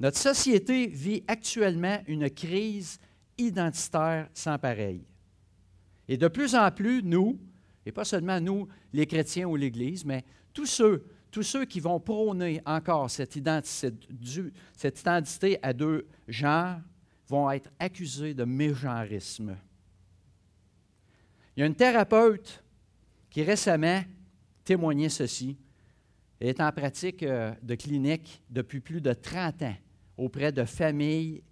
Notre 0.00 0.16
société 0.16 0.86
vit 0.86 1.22
actuellement 1.28 1.98
une 2.06 2.30
crise 2.30 2.98
identitaire 3.36 4.30
sans 4.32 4.58
pareil. 4.58 5.04
Et 6.08 6.16
de 6.16 6.28
plus 6.28 6.54
en 6.54 6.70
plus, 6.70 7.02
nous, 7.02 7.38
et 7.84 7.92
pas 7.92 8.06
seulement 8.06 8.40
nous, 8.40 8.68
les 8.94 9.06
chrétiens 9.06 9.46
ou 9.46 9.54
l'Église, 9.54 10.06
mais 10.06 10.24
tous 10.54 10.64
ceux, 10.64 11.04
tous 11.30 11.42
ceux 11.42 11.66
qui 11.66 11.78
vont 11.78 12.00
prôner 12.00 12.62
encore 12.64 13.10
cette 13.10 13.36
identité 13.36 13.98
à 15.62 15.74
deux 15.74 16.06
genres 16.26 16.80
vont 17.28 17.50
être 17.50 17.70
accusés 17.78 18.34
de 18.34 18.44
mégenrisme. 18.44 19.56
Il 21.56 21.60
y 21.60 21.62
a 21.62 21.66
une 21.66 21.74
thérapeute 21.74 22.62
qui 23.30 23.42
récemment 23.42 24.02
témoignait 24.64 25.08
ceci. 25.08 25.56
Elle 26.40 26.48
est 26.48 26.60
en 26.60 26.72
pratique 26.72 27.22
euh, 27.22 27.52
de 27.62 27.74
clinique 27.74 28.42
depuis 28.50 28.80
plus 28.80 29.00
de 29.00 29.12
30 29.12 29.62
ans 29.62 29.76
auprès 30.16 30.52
de 30.52 30.64
familles, 30.64 31.42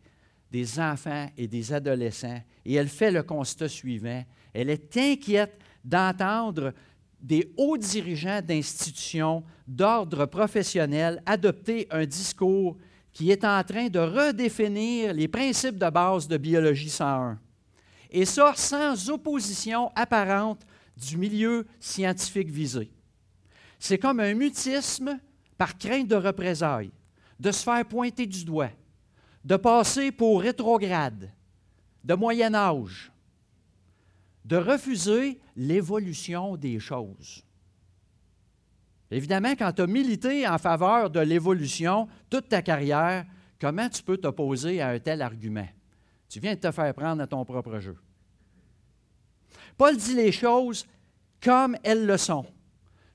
des 0.50 0.80
enfants 0.80 1.28
et 1.36 1.46
des 1.46 1.72
adolescents. 1.72 2.42
Et 2.64 2.74
elle 2.74 2.88
fait 2.88 3.10
le 3.10 3.22
constat 3.22 3.68
suivant. 3.68 4.24
Elle 4.52 4.70
est 4.70 4.96
inquiète 4.96 5.60
d'entendre 5.84 6.74
des 7.20 7.52
hauts 7.56 7.76
dirigeants 7.76 8.42
d'institutions 8.42 9.44
d'ordre 9.66 10.26
professionnel 10.26 11.22
adopter 11.26 11.86
un 11.90 12.06
discours 12.06 12.76
qui 13.12 13.30
est 13.30 13.44
en 13.44 13.62
train 13.64 13.88
de 13.88 13.98
redéfinir 13.98 15.12
les 15.12 15.28
principes 15.28 15.78
de 15.78 15.90
base 15.90 16.28
de 16.28 16.36
biologie 16.36 16.90
101. 16.90 17.38
Et 18.10 18.24
ça 18.24 18.52
sans 18.56 19.10
opposition 19.10 19.90
apparente 19.94 20.62
du 20.96 21.16
milieu 21.16 21.66
scientifique 21.78 22.50
visé. 22.50 22.90
C'est 23.78 23.98
comme 23.98 24.20
un 24.20 24.34
mutisme 24.34 25.18
par 25.56 25.76
crainte 25.78 26.08
de 26.08 26.16
représailles, 26.16 26.92
de 27.38 27.50
se 27.50 27.62
faire 27.62 27.84
pointer 27.84 28.26
du 28.26 28.44
doigt, 28.44 28.70
de 29.44 29.56
passer 29.56 30.12
pour 30.12 30.42
rétrograde, 30.42 31.30
de 32.04 32.14
Moyen 32.14 32.54
Âge, 32.54 33.10
de 34.44 34.56
refuser 34.56 35.40
l'évolution 35.56 36.56
des 36.56 36.78
choses. 36.78 37.44
Évidemment, 39.10 39.52
quand 39.52 39.72
tu 39.72 39.82
as 39.82 39.86
milité 39.86 40.46
en 40.46 40.58
faveur 40.58 41.10
de 41.10 41.20
l'évolution 41.20 42.08
toute 42.28 42.48
ta 42.48 42.62
carrière, 42.62 43.26
comment 43.60 43.88
tu 43.88 44.02
peux 44.02 44.16
t'opposer 44.16 44.80
à 44.80 44.90
un 44.90 44.98
tel 44.98 45.20
argument? 45.22 45.68
Tu 46.28 46.38
viens 46.38 46.54
de 46.54 46.60
te 46.60 46.70
faire 46.70 46.94
prendre 46.94 47.22
à 47.22 47.26
ton 47.26 47.44
propre 47.44 47.80
jeu. 47.80 47.96
Paul 49.76 49.96
dit 49.96 50.14
les 50.14 50.30
choses 50.30 50.86
comme 51.42 51.76
elles 51.82 52.06
le 52.06 52.16
sont, 52.16 52.46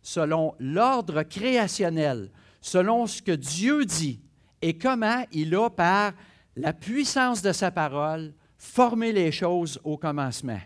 selon 0.01 0.53
l'ordre 0.59 1.23
créationnel, 1.23 2.29
selon 2.59 3.07
ce 3.07 3.21
que 3.21 3.31
Dieu 3.31 3.85
dit 3.85 4.21
et 4.61 4.77
comment 4.77 5.23
il 5.31 5.55
a, 5.55 5.69
par 5.69 6.13
la 6.55 6.73
puissance 6.73 7.41
de 7.41 7.51
sa 7.51 7.71
parole, 7.71 8.33
formé 8.57 9.11
les 9.11 9.31
choses 9.31 9.79
au 9.83 9.97
commencement. 9.97 10.59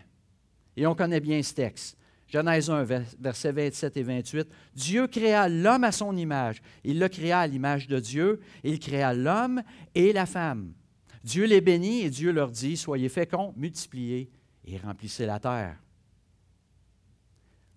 Et 0.76 0.86
on 0.86 0.94
connaît 0.94 1.20
bien 1.20 1.42
ce 1.42 1.54
texte. 1.54 1.96
Genèse 2.30 2.70
1, 2.70 2.84
versets 3.18 3.50
27 3.50 3.96
et 3.96 4.02
28. 4.04 4.48
Dieu 4.74 5.08
créa 5.08 5.48
l'homme 5.48 5.82
à 5.82 5.90
son 5.90 6.16
image. 6.16 6.62
Il 6.84 7.00
le 7.00 7.08
créa 7.08 7.40
à 7.40 7.46
l'image 7.46 7.88
de 7.88 7.98
Dieu. 7.98 8.40
Il 8.62 8.78
créa 8.78 9.12
l'homme 9.12 9.62
et 9.96 10.12
la 10.12 10.26
femme. 10.26 10.72
Dieu 11.24 11.44
les 11.44 11.60
bénit 11.60 12.02
et 12.02 12.10
Dieu 12.10 12.30
leur 12.30 12.50
dit, 12.50 12.76
Soyez 12.76 13.08
féconds, 13.08 13.52
multipliez 13.56 14.30
et 14.64 14.78
remplissez 14.78 15.26
la 15.26 15.40
terre. 15.40 15.76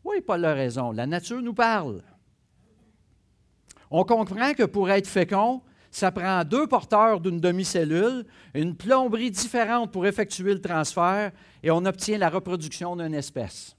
Oui, 0.04 0.22
Paul 0.22 0.46
a 0.46 0.54
raison. 0.54 0.92
La 0.92 1.08
nature 1.08 1.42
nous 1.42 1.56
parle. 1.56 2.04
On 3.90 4.04
comprend 4.04 4.54
que 4.54 4.64
pour 4.64 4.92
être 4.92 5.08
fécond, 5.08 5.64
ça 5.90 6.12
prend 6.12 6.44
deux 6.44 6.68
porteurs 6.68 7.20
d'une 7.20 7.40
demi-cellule, 7.40 8.26
une 8.54 8.76
plomberie 8.76 9.32
différente 9.32 9.92
pour 9.92 10.06
effectuer 10.06 10.54
le 10.54 10.62
transfert, 10.62 11.32
et 11.64 11.72
on 11.72 11.86
obtient 11.86 12.18
la 12.20 12.30
reproduction 12.30 12.96
d'une 12.96 13.14
espèce. 13.14 13.76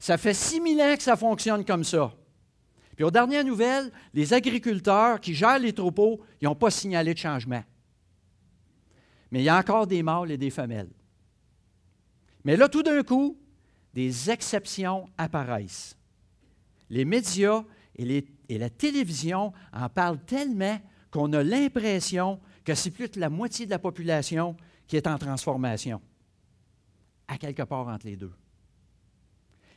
Ça 0.00 0.16
fait 0.16 0.34
6000 0.34 0.80
ans 0.80 0.96
que 0.96 1.02
ça 1.02 1.14
fonctionne 1.14 1.64
comme 1.64 1.84
ça. 1.84 2.12
Puis 2.96 3.04
aux 3.04 3.10
dernières 3.10 3.44
nouvelles, 3.44 3.92
les 4.14 4.32
agriculteurs 4.32 5.20
qui 5.20 5.34
gèrent 5.34 5.58
les 5.58 5.74
troupeaux, 5.74 6.20
ils 6.40 6.46
n'ont 6.46 6.54
pas 6.54 6.70
signalé 6.70 7.12
de 7.12 7.18
changement. 7.18 7.62
Mais 9.30 9.40
il 9.40 9.44
y 9.44 9.48
a 9.50 9.58
encore 9.58 9.86
des 9.86 10.02
mâles 10.02 10.32
et 10.32 10.38
des 10.38 10.50
femelles. 10.50 10.90
Mais 12.44 12.56
là, 12.56 12.68
tout 12.68 12.82
d'un 12.82 13.02
coup, 13.02 13.38
des 13.92 14.30
exceptions 14.30 15.06
apparaissent. 15.18 15.96
Les 16.88 17.04
médias 17.04 17.62
et, 17.96 18.24
la 18.48 18.70
télévision 18.70 19.52
en 19.72 19.88
parlent 19.90 20.24
tellement 20.24 20.80
qu'on 21.10 21.32
a 21.34 21.42
l'impression 21.42 22.40
que 22.64 22.74
c'est 22.74 22.90
plus 22.90 23.10
de 23.10 23.20
la 23.20 23.28
moitié 23.28 23.66
de 23.66 23.70
la 23.70 23.78
population 23.78 24.56
qui 24.86 24.96
est 24.96 25.06
en 25.06 25.18
transformation, 25.18 26.00
à 27.28 27.36
quelque 27.36 27.62
part 27.62 27.86
entre 27.88 28.06
les 28.06 28.16
deux. 28.16 28.32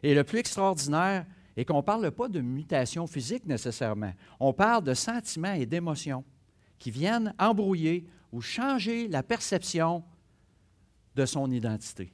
Et 0.03 0.13
le 0.13 0.24
plus 0.24 0.39
extraordinaire 0.39 1.25
est 1.55 1.65
qu'on 1.65 1.77
ne 1.77 1.81
parle 1.81 2.12
pas 2.12 2.27
de 2.27 2.41
mutation 2.41 3.07
physique 3.07 3.45
nécessairement. 3.45 4.13
On 4.39 4.53
parle 4.53 4.83
de 4.83 4.93
sentiments 4.93 5.53
et 5.53 5.65
d'émotions 5.65 6.25
qui 6.77 6.91
viennent 6.91 7.33
embrouiller 7.39 8.05
ou 8.31 8.41
changer 8.41 9.07
la 9.07 9.24
perception 9.24 10.03
de 11.15 11.25
son 11.25 11.50
identité. 11.51 12.12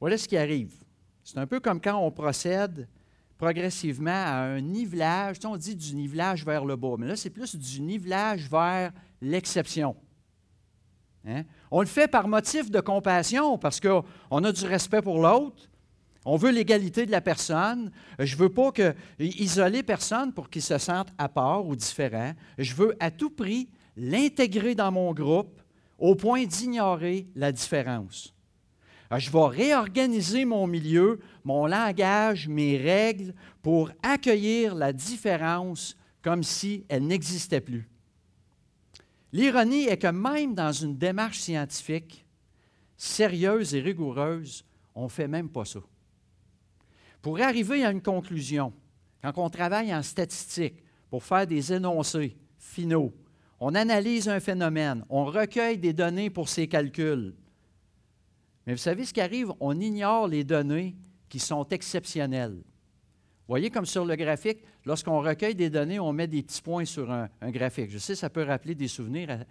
Voilà 0.00 0.16
ce 0.16 0.28
qui 0.28 0.36
arrive. 0.36 0.72
C'est 1.24 1.38
un 1.38 1.46
peu 1.46 1.60
comme 1.60 1.80
quand 1.80 1.98
on 1.98 2.10
procède 2.10 2.88
progressivement 3.36 4.10
à 4.10 4.40
un 4.40 4.60
nivelage. 4.60 5.36
on 5.44 5.56
dit 5.56 5.76
du 5.76 5.94
nivelage 5.94 6.44
vers 6.44 6.64
le 6.64 6.76
bas, 6.76 6.94
mais 6.98 7.06
là, 7.06 7.16
c'est 7.16 7.30
plus 7.30 7.54
du 7.56 7.80
nivelage 7.80 8.48
vers 8.48 8.92
l'exception. 9.20 9.96
Hein? 11.26 11.44
On 11.70 11.80
le 11.80 11.86
fait 11.86 12.08
par 12.08 12.28
motif 12.28 12.70
de 12.70 12.80
compassion, 12.80 13.58
parce 13.58 13.80
qu'on 13.80 14.44
a 14.44 14.52
du 14.52 14.64
respect 14.64 15.02
pour 15.02 15.20
l'autre. 15.20 15.68
On 16.24 16.36
veut 16.36 16.50
l'égalité 16.50 17.06
de 17.06 17.10
la 17.10 17.20
personne. 17.20 17.90
Je 18.18 18.34
ne 18.34 18.40
veux 18.40 18.48
pas 18.48 18.72
que, 18.72 18.94
isoler 19.18 19.82
personne 19.82 20.32
pour 20.32 20.50
qu'il 20.50 20.62
se 20.62 20.78
sente 20.78 21.08
à 21.16 21.28
part 21.28 21.66
ou 21.66 21.76
différent. 21.76 22.32
Je 22.58 22.74
veux 22.74 22.96
à 23.00 23.10
tout 23.10 23.30
prix 23.30 23.68
l'intégrer 23.96 24.74
dans 24.74 24.92
mon 24.92 25.12
groupe 25.12 25.60
au 25.98 26.14
point 26.14 26.44
d'ignorer 26.44 27.26
la 27.34 27.52
différence. 27.52 28.34
Ah, 29.10 29.18
je 29.18 29.30
vais 29.30 29.46
réorganiser 29.46 30.44
mon 30.44 30.66
milieu, 30.66 31.18
mon 31.44 31.66
langage, 31.66 32.46
mes 32.46 32.76
règles 32.76 33.34
pour 33.62 33.90
accueillir 34.02 34.74
la 34.74 34.92
différence 34.92 35.96
comme 36.22 36.42
si 36.42 36.84
elle 36.88 37.06
n'existait 37.06 37.62
plus. 37.62 37.88
L'ironie 39.32 39.86
est 39.86 39.98
que 39.98 40.08
même 40.08 40.54
dans 40.54 40.72
une 40.72 40.96
démarche 40.96 41.38
scientifique 41.38 42.26
sérieuse 42.96 43.74
et 43.74 43.80
rigoureuse, 43.80 44.64
on 44.94 45.04
ne 45.04 45.08
fait 45.08 45.28
même 45.28 45.48
pas 45.48 45.64
ça. 45.64 45.80
Pour 47.20 47.40
arriver 47.40 47.84
à 47.84 47.90
une 47.90 48.02
conclusion, 48.02 48.72
quand 49.22 49.32
on 49.36 49.50
travaille 49.50 49.94
en 49.94 50.02
statistique 50.02 50.82
pour 51.10 51.22
faire 51.22 51.46
des 51.46 51.72
énoncés 51.72 52.36
finaux, 52.58 53.12
on 53.60 53.74
analyse 53.74 54.28
un 54.28 54.40
phénomène, 54.40 55.04
on 55.08 55.24
recueille 55.24 55.78
des 55.78 55.92
données 55.92 56.30
pour 56.30 56.48
ses 56.48 56.68
calculs, 56.68 57.34
mais 58.68 58.74
vous 58.74 58.80
savez 58.80 59.06
ce 59.06 59.14
qui 59.14 59.22
arrive? 59.22 59.50
On 59.60 59.80
ignore 59.80 60.28
les 60.28 60.44
données 60.44 60.94
qui 61.30 61.38
sont 61.38 61.66
exceptionnelles. 61.70 62.62
Voyez 63.48 63.70
comme 63.70 63.86
sur 63.86 64.04
le 64.04 64.14
graphique, 64.14 64.58
lorsqu'on 64.84 65.22
recueille 65.22 65.54
des 65.54 65.70
données, 65.70 65.98
on 65.98 66.12
met 66.12 66.26
des 66.26 66.42
petits 66.42 66.60
points 66.60 66.84
sur 66.84 67.10
un, 67.10 67.30
graphique. 67.42 67.90
Je 67.90 67.96
sais, 67.96 68.14
ça 68.14 68.28
peut 68.28 68.42
rappeler 68.42 68.74
des 68.74 68.88
souvenirs 68.88 69.44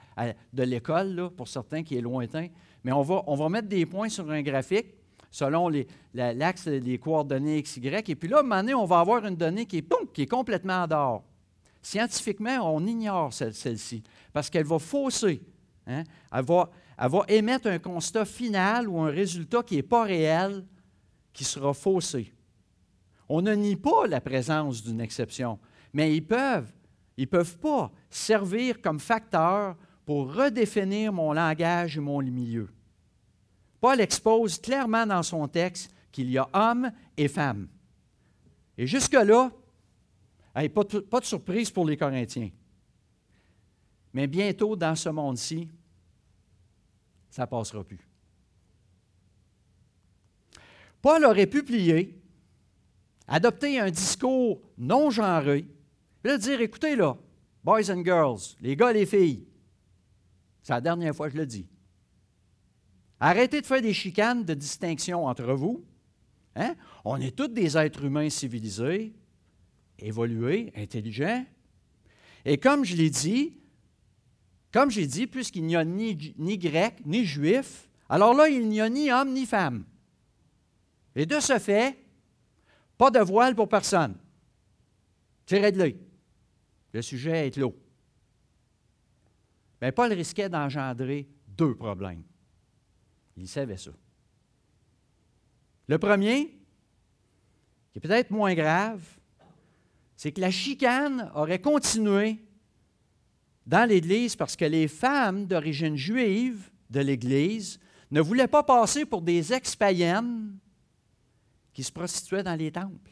de 0.54 0.64
l'école, 0.64 1.32
pour 1.36 1.48
certains 1.48 1.82
qui 1.82 1.98
est 1.98 2.02
lointain, 2.02 2.48
mais 2.84 2.92
on 2.92 3.02
va, 3.02 3.50
mettre 3.50 3.68
des 3.68 3.88
points 3.88 4.10
sur 4.10 4.30
un 4.30 4.44
graphique 4.44 4.94
selon 5.32 5.72
l'axe 6.14 6.68
des 6.68 7.00
coordonnées 7.00 7.58
x, 7.58 7.78
y. 7.78 8.10
Et 8.10 8.16
puis 8.16 8.30
là, 8.30 8.38
à 8.38 8.40
un 8.42 8.44
moment 8.44 8.62
donné, 8.62 8.74
on 8.76 8.86
va 8.86 9.00
avoir 9.00 9.26
une 9.26 9.36
donnée 9.36 9.66
qui 9.66 9.80
est, 9.80 9.94
qui 10.14 10.22
est 10.22 10.28
complètement 10.28 10.84
en 10.84 10.88
dehors. 10.88 11.24
Scientifiquement, 11.82 12.76
on 12.76 12.86
ignore 12.86 13.34
celle-ci 13.34 14.04
parce 14.32 14.50
qu'elle 14.50 14.66
va 14.66 14.78
fausser. 14.78 15.42
Hein. 15.88 16.04
Elle, 16.32 16.46
va, 16.46 16.70
elle 16.98 17.10
va 17.10 17.26
émettre 17.28 17.68
un 17.68 17.80
constat 17.80 18.26
final 18.26 18.88
ou 18.88 19.00
un 19.00 19.10
résultat 19.10 19.64
qui 19.64 19.78
n'est 19.78 19.84
pas 19.84 20.04
réel, 20.04 20.66
qui 21.34 21.44
sera 21.44 21.74
faussé. 21.74 22.32
On 23.30 23.42
ne 23.42 23.54
nie 23.54 23.76
pas 23.76 24.08
la 24.08 24.22
présence 24.22 24.84
d'une 24.84 25.02
exception, 25.02 25.60
mais 25.94 26.16
ils 26.16 26.26
peuvent, 26.26 26.72
ils 27.18 27.28
peuvent 27.28 27.58
pas 27.58 27.92
servir 28.10 28.82
comme 28.82 29.00
facteur 29.00 29.76
pour 30.06 30.34
redéfinir 30.34 31.12
mon 31.12 31.34
langage 31.34 31.98
et 31.98 32.02
mon 32.02 32.22
milieu. 32.22 32.70
Paul 33.80 34.00
expose 34.00 34.60
clairement 34.60 35.06
dans 35.06 35.24
son 35.24 35.48
texte 35.48 35.92
qu'il 36.12 36.32
y 36.32 36.38
a 36.38 36.48
hommes 36.54 36.92
et 37.16 37.28
femmes. 37.28 37.68
Et 38.78 38.88
jusque-là, 38.88 39.52
pas, 40.54 40.84
pas 40.84 41.20
de 41.20 41.26
surprise 41.26 41.70
pour 41.70 41.86
les 41.86 41.98
Corinthiens. 41.98 42.50
Mais 44.14 44.28
bientôt, 44.28 44.76
dans 44.76 44.96
ce 44.96 45.10
monde-ci, 45.10 45.70
ça 47.30 47.44
ne 47.44 47.48
passera 47.48 47.84
plus. 47.84 48.00
Paul 51.02 51.24
aurait 51.26 51.46
pu 51.46 51.64
plier, 51.64 52.17
adopter 53.28 53.80
un 53.80 53.92
discours 53.92 54.62
non 54.78 55.10
genré, 55.10 55.66
et 56.24 56.38
dire 56.38 56.62
écoutez 56.62 56.96
là, 56.96 57.18
boys 57.64 57.92
and 57.92 58.04
girls, 58.04 58.56
les 58.62 58.76
gars 58.76 58.92
les 58.92 59.06
filles, 59.06 59.46
c'est 60.62 60.74
la 60.74 60.82
dernière 60.82 61.16
fois 61.16 61.28
que 61.28 61.34
je 61.34 61.40
le 61.40 61.46
dis. 61.46 61.68
Arrêtez 63.20 63.62
de 63.62 63.66
faire 63.66 63.82
des 63.82 63.94
chicanes 63.94 64.44
de 64.44 64.54
distinction 64.54 65.26
entre 65.26 65.54
vous. 65.54 65.86
Hein? 66.56 66.76
On 67.06 67.20
est 67.22 67.36
tous 67.36 67.48
des 67.48 67.78
êtres 67.78 68.04
humains 68.04 68.30
civilisés, 68.30 69.14
évolués, 69.98 70.72
intelligents. 70.76 71.46
Et 72.46 72.58
comme 72.58 72.84
je 72.84 72.96
l'ai 72.96 73.10
dit, 73.10 73.58
comme 74.72 74.92
j'ai 74.92 75.08
dit, 75.08 75.26
puisqu'il 75.26 75.66
n'y 75.66 75.76
a 75.76 75.86
ni, 75.86 76.36
ni 76.38 76.58
grec, 76.58 76.96
ni 77.06 77.26
juif, 77.26 77.90
alors 78.10 78.34
là, 78.34 78.50
il 78.50 78.68
n'y 78.68 78.82
a 78.82 78.90
ni 78.90 79.12
homme 79.12 79.34
ni 79.34 79.46
femme. 79.46 79.86
Et 81.16 81.26
de 81.26 81.40
ce 81.40 81.58
fait, 81.58 81.98
pas 82.98 83.12
de 83.12 83.20
voile 83.20 83.56
pour 83.56 83.70
personne. 83.70 84.16
De 85.48 85.58
l'œil. 85.58 85.98
Le 86.94 87.02
sujet 87.02 87.48
est 87.48 87.52
clos. 87.52 87.76
Mais 89.82 89.92
Paul 89.92 90.12
risquait 90.12 90.50
d'engendrer 90.50 91.28
deux 91.48 91.76
problèmes. 91.76 92.24
Il 93.38 93.48
savait 93.48 93.78
ça. 93.78 93.92
Le 95.88 95.98
premier, 95.98 96.58
qui 97.92 98.00
est 98.00 98.02
peut-être 98.02 98.32
moins 98.32 98.54
grave, 98.56 99.02
c'est 100.16 100.32
que 100.32 100.42
la 100.42 100.52
chicane 100.52 101.32
aurait 101.36 101.62
continué 101.62 102.44
dans 103.66 103.88
l'Église 103.88 104.36
parce 104.36 104.56
que 104.56 104.66
les 104.66 104.88
femmes 104.88 105.46
d'origine 105.46 105.96
juive 105.96 106.72
de 106.90 107.00
l'Église 107.00 107.80
ne 108.10 108.22
voulaient 108.22 108.48
pas 108.48 108.64
passer 108.64 109.06
pour 109.06 109.22
des 109.22 109.54
ex-païennes 109.54 110.58
qui 111.78 111.84
se 111.84 111.92
prostituaient 111.92 112.42
dans 112.42 112.56
les 112.56 112.72
temples. 112.72 113.12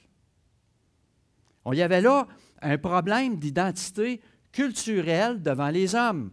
On 1.66 1.74
y 1.74 1.84
avait 1.84 2.02
là 2.02 2.28
un 2.64 2.80
problème 2.80 3.38
d'identité 3.38 4.20
culturelle 4.52 5.40
devant 5.40 5.70
les 5.70 5.94
hommes. 5.94 6.32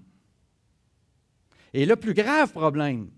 Et 1.74 1.84
le 1.84 1.94
plus 1.94 2.14
grave 2.14 2.50
problème 2.50 3.10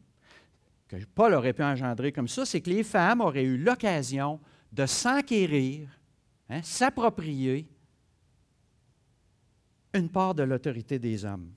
que 0.88 0.96
Paul 1.14 1.32
aurait 1.32 1.52
pu 1.52 1.62
engendrer 1.62 2.10
comme 2.10 2.26
ça, 2.26 2.44
c'est 2.44 2.60
que 2.60 2.70
les 2.70 2.82
femmes 2.82 3.20
auraient 3.20 3.44
eu 3.44 3.56
l'occasion 3.56 4.40
de 4.72 4.84
s'enquérir, 4.84 5.88
hein, 6.48 6.62
s'approprier 6.62 7.68
une 9.92 10.08
part 10.08 10.34
de 10.34 10.42
l'autorité 10.42 10.98
des 10.98 11.24
hommes. 11.24 11.54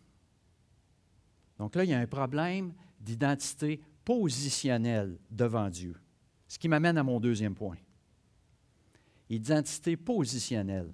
Donc 1.58 1.74
là, 1.74 1.86
il 1.86 1.90
y 1.90 1.94
a 1.96 2.00
un 2.00 2.06
problème 2.06 2.72
d'identité 3.00 3.82
positionnelle 4.06 5.18
devant 5.32 5.72
Dieu. 5.72 5.96
Ce 6.48 6.58
qui 6.58 6.68
m'amène 6.68 6.98
à 6.98 7.04
mon 7.04 7.20
deuxième 7.20 7.56
point. 7.56 7.78
Identité 9.30 9.98
positionnelle. 9.98 10.94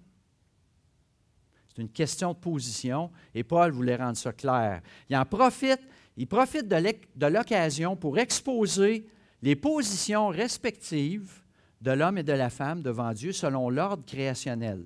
C'est 1.68 1.82
une 1.82 1.90
question 1.90 2.34
de 2.34 2.38
position 2.38 3.12
et 3.34 3.44
Paul 3.44 3.72
voulait 3.72 3.96
rendre 3.96 4.18
ça 4.18 4.32
clair. 4.32 4.82
Il 5.10 5.16
en 5.16 5.26
profite, 5.26 5.82
il 6.18 6.28
profite 6.28 6.68
de 6.68 7.26
l'occasion 7.26 7.96
pour 7.96 8.18
exposer 8.18 9.08
les 9.42 9.56
positions 9.56 10.30
respectives 10.30 11.44
de 11.82 11.92
l'homme 11.92 12.18
et 12.18 12.24
de 12.24 12.34
la 12.34 12.50
femme 12.50 12.82
devant 12.82 13.12
Dieu 13.12 13.32
selon 13.32 13.70
l'ordre 13.70 14.06
créationnel. 14.06 14.86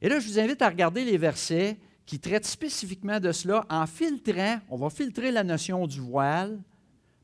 Et 0.00 0.08
là, 0.08 0.18
je 0.18 0.26
vous 0.26 0.38
invite 0.38 0.62
à 0.62 0.68
regarder 0.68 1.04
les 1.04 1.18
versets 1.18 1.78
qui 2.06 2.18
traitent 2.18 2.46
spécifiquement 2.46 3.20
de 3.20 3.30
cela 3.30 3.64
en 3.68 3.86
filtrant, 3.86 4.58
on 4.68 4.76
va 4.76 4.90
filtrer 4.90 5.30
la 5.30 5.44
notion 5.44 5.86
du 5.86 6.00
voile 6.00 6.60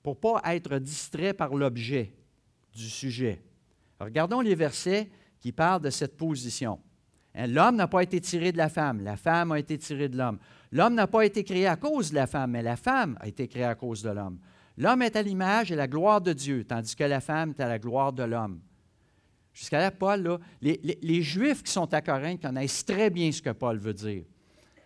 pour 0.03 0.15
ne 0.15 0.21
pas 0.21 0.55
être 0.55 0.79
distrait 0.79 1.35
par 1.35 1.55
l'objet 1.55 2.13
du 2.75 2.89
sujet. 2.89 3.43
regardons 3.99 4.41
les 4.41 4.55
versets 4.55 5.09
qui 5.41 5.53
parlent 5.53 5.83
de 5.83 5.91
cette 5.91 6.17
position. 6.17 6.79
Hein, 7.35 7.47
l'homme 7.47 7.77
n'a 7.77 7.89
pas 7.89 8.03
été 8.03 8.21
tiré 8.21 8.53
de 8.53 8.59
la 8.59 8.69
femme, 8.69 9.03
la 9.03 9.17
femme 9.17 9.53
a 9.53 9.59
été 9.59 9.79
tirée 9.79 10.09
de 10.09 10.17
l'homme. 10.17 10.39
L'homme 10.71 10.95
n'a 10.95 11.07
pas 11.07 11.25
été 11.25 11.45
créé 11.45 11.67
à 11.67 11.77
cause 11.77 12.11
de 12.11 12.17
la 12.17 12.27
femme, 12.27 12.53
mais 12.53 12.63
la 12.63 12.77
femme 12.77 13.17
a 13.21 13.29
été 13.29 13.49
créée 13.49 13.65
à 13.65 13.75
cause 13.75 14.03
de 14.03 14.11
l'homme. 14.11 14.39
L'homme 14.77 15.03
est 15.03 15.17
à 15.17 15.23
l'image 15.23 15.73
et 15.73 15.77
la 15.77 15.89
gloire 15.89 16.21
de 16.21 16.33
Dieu, 16.33 16.65
tandis 16.65 16.95
que 16.95 17.05
la 17.05 17.21
femme 17.21 17.51
est 17.51 17.63
à 17.63 17.69
la 17.69 17.79
gloire 17.79 18.13
de 18.13 18.23
l'homme. 18.23 18.61
Jusqu'à 19.53 19.81
là, 19.81 19.91
Paul, 19.91 20.39
les, 20.61 21.23
Juifs 21.23 21.65
qui 21.65 21.73
sont 21.73 21.93
à 21.93 22.01
Corinthe 22.01 22.43
connaissent 22.43 22.85
très 22.85 23.11
bien 23.11 23.33
ce 23.33 23.43
que 23.43 23.51
Paul 23.51 23.79
veut 23.79 23.95
dire. 23.95 24.23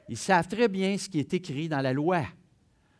Ils 0.08 0.16
savent 0.16 0.48
très 0.48 0.68
bien 0.68 0.96
ce 0.96 1.10
qui 1.10 1.18
est 1.18 1.34
écrit 1.34 1.68
dans 1.68 1.82
la 1.82 1.92
loi, 1.92 2.22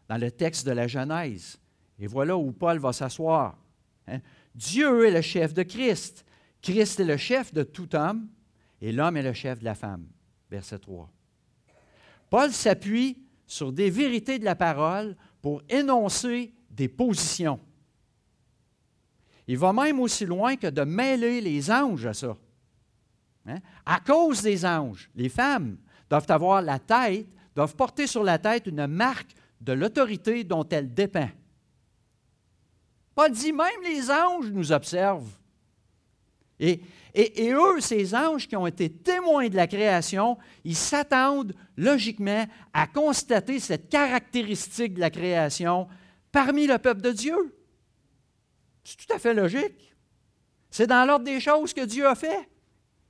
dans 0.06 0.18
le 0.18 0.30
texte 0.30 0.66
de 0.66 0.72
la 0.72 0.86
Genèse. 0.86 1.58
Et 2.02 2.08
voilà 2.08 2.36
où 2.36 2.50
Paul 2.50 2.80
va 2.80 2.92
s'asseoir. 2.92 3.56
Hein. 4.08 4.18
Dieu 4.56 5.06
est 5.06 5.12
le 5.12 5.20
chef 5.20 5.54
de 5.54 5.62
Christ. 5.62 6.24
Christ 6.60 6.98
est 6.98 7.04
le 7.04 7.16
chef 7.16 7.54
de 7.54 7.62
tout 7.62 7.94
homme 7.94 8.26
et 8.80 8.90
l'homme 8.90 9.16
est 9.16 9.22
le 9.22 9.32
chef 9.32 9.60
de 9.60 9.64
la 9.64 9.76
femme. 9.76 10.08
Verset 10.50 10.80
3. 10.80 11.08
Paul 12.28 12.50
s'appuie 12.50 13.22
sur 13.46 13.72
des 13.72 13.88
vérités 13.88 14.40
de 14.40 14.44
la 14.44 14.56
parole 14.56 15.16
pour 15.40 15.62
énoncer 15.68 16.52
des 16.70 16.88
positions. 16.88 17.60
Il 19.46 19.58
va 19.58 19.72
même 19.72 20.00
aussi 20.00 20.26
loin 20.26 20.56
que 20.56 20.66
de 20.66 20.82
mêler 20.82 21.40
les 21.40 21.70
anges 21.70 22.06
à 22.06 22.14
ça. 22.14 22.36
Hein. 23.46 23.60
À 23.86 24.00
cause 24.00 24.42
des 24.42 24.66
anges, 24.66 25.08
les 25.14 25.28
femmes 25.28 25.76
doivent 26.10 26.30
avoir 26.30 26.62
la 26.62 26.80
tête, 26.80 27.28
doivent 27.54 27.76
porter 27.76 28.08
sur 28.08 28.24
la 28.24 28.40
tête 28.40 28.66
une 28.66 28.88
marque 28.88 29.36
de 29.60 29.72
l'autorité 29.72 30.42
dont 30.42 30.66
elles 30.68 30.92
dépendent. 30.92 31.30
Paul 33.14 33.30
dit 33.30 33.52
même 33.52 33.82
les 33.82 34.10
anges 34.10 34.50
nous 34.50 34.72
observent. 34.72 35.30
Et, 36.58 36.80
et, 37.14 37.52
eux, 37.52 37.80
ces 37.80 38.14
anges 38.14 38.46
qui 38.46 38.56
ont 38.56 38.66
été 38.66 38.90
témoins 38.90 39.48
de 39.48 39.56
la 39.56 39.66
création, 39.66 40.38
ils 40.64 40.76
s'attendent 40.76 41.54
logiquement 41.76 42.46
à 42.72 42.86
constater 42.86 43.58
cette 43.58 43.88
caractéristique 43.88 44.94
de 44.94 45.00
la 45.00 45.10
création 45.10 45.88
parmi 46.30 46.66
le 46.66 46.78
peuple 46.78 47.02
de 47.02 47.10
Dieu. 47.10 47.56
C'est 48.84 48.96
tout 48.96 49.12
à 49.12 49.18
fait 49.18 49.34
logique. 49.34 49.94
C'est 50.70 50.86
dans 50.86 51.04
l'ordre 51.04 51.24
des 51.24 51.40
choses 51.40 51.74
que 51.74 51.84
Dieu 51.84 52.06
a 52.06 52.14
fait. 52.14 52.48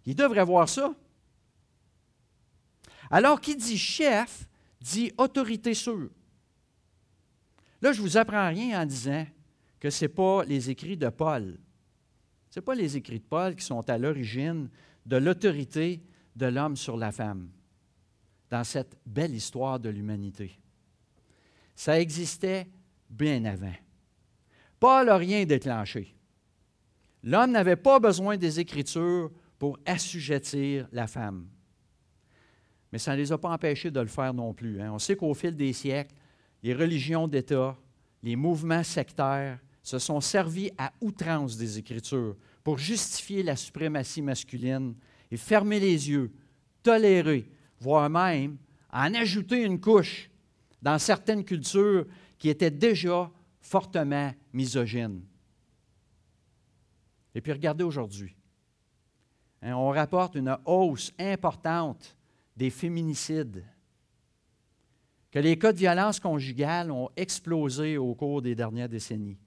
Ils 0.05 0.17
devraient 0.17 0.45
voir 0.45 0.69
ça. 0.69 0.95
Alors, 3.11 3.41
qui 3.41 3.55
dit 3.55 3.79
chef, 3.79 4.49
dit 4.81 5.13
autorité 5.17 5.75
sûre. 5.75 6.11
Là, 7.81 7.93
je 7.93 8.01
ne 8.01 8.07
vous 8.07 8.17
apprends 8.17 8.49
rien 8.49 8.83
en 8.83 8.87
disant 8.87 9.27
que 9.83 9.91
ce 9.91 10.05
n'est 10.05 10.11
pas 10.11 10.45
les 10.45 10.71
écrits 10.71 10.97
de 10.97 11.09
Paul. 11.09 11.59
Ce 12.51 12.61
n'est 12.61 12.65
pas 12.65 12.77
les 12.77 12.97
écrits 12.97 13.19
de 13.19 13.25
Paul 13.25 13.57
qui 13.57 13.65
sont 13.65 13.91
à 13.91 13.99
l'origine 13.99 14.71
de 15.05 15.17
l'autorité 15.17 16.01
de 16.37 16.47
l'homme 16.47 16.77
sur 16.77 16.97
la 16.97 17.11
femme 17.11 17.51
dans 18.49 18.63
cette 18.63 18.97
belle 19.05 19.35
histoire 19.35 19.81
de 19.81 19.89
l'humanité. 19.89 20.57
Ça 21.75 22.01
existait 22.01 22.69
bien 23.11 23.45
avant. 23.45 23.75
Paul 24.79 25.07
n'a 25.07 25.17
rien 25.17 25.45
déclenché. 25.45 26.15
L'homme 27.25 27.51
n'avait 27.51 27.75
pas 27.75 27.99
besoin 27.99 28.37
des 28.37 28.61
Écritures 28.61 29.33
pour 29.59 29.81
assujettir 29.85 30.87
la 30.93 31.09
femme. 31.09 31.49
Mais 32.93 32.99
ça 32.99 33.15
ne 33.15 33.17
les 33.17 33.33
a 33.33 33.39
pas 33.39 33.51
empêchés 33.51 33.91
de 33.91 33.99
le 33.99 34.07
faire 34.07 34.33
non 34.33 34.55
plus. 34.55 34.81
Hein. 34.81 34.93
On 34.93 35.01
sait 35.01 35.17
qu'au 35.17 35.35
fil 35.35 35.57
des 35.57 35.73
siècles, 35.73 36.15
les 36.63 36.73
religions 36.73 37.27
d'État, 37.27 37.77
les 38.23 38.37
mouvements 38.37 38.85
sectaires, 38.85 39.59
se 39.83 39.99
sont 39.99 40.21
servis 40.21 40.71
à 40.79 40.93
outrance 41.01 41.57
des 41.57 41.79
Écritures 41.79 42.37
pour 42.63 42.79
justifier 42.79 43.43
la 43.43 43.57
suprématie 43.57 44.23
masculine 44.23 44.95
et 45.31 45.37
fermer 45.37 45.81
les 45.81 46.09
yeux, 46.09 46.33
tolérer, 46.83 47.51
voire 47.81 48.09
même 48.09 48.59
en 48.93 49.15
ajouter 49.15 49.65
une 49.65 49.81
couche 49.81 50.31
dans 50.81 50.99
certaines 50.99 51.45
cultures 51.45 52.07
qui 52.39 52.49
étaient 52.49 52.71
déjà 52.71 53.31
fortement 53.61 54.33
misogyne. 54.53 55.23
Et 57.35 57.41
puis 57.41 57.53
regardez 57.53 57.85
aujourd'hui. 57.85 58.37
Hein, 59.63 59.75
on 59.75 59.91
rapporte 59.91 60.35
une 60.35 60.57
hausse 60.65 61.13
importante 61.19 62.17
des 62.57 62.71
féminicides, 62.71 63.65
que 65.31 65.39
les 65.39 65.59
cas 65.59 65.73
de 65.73 65.79
violence 65.79 66.21
conjugale 66.21 66.91
ont 66.91 67.09
explosé 67.17 67.97
au 67.97 68.15
cours 68.15 68.43
des 68.43 68.55
dernières 68.55 68.89
décennies. 68.89 69.39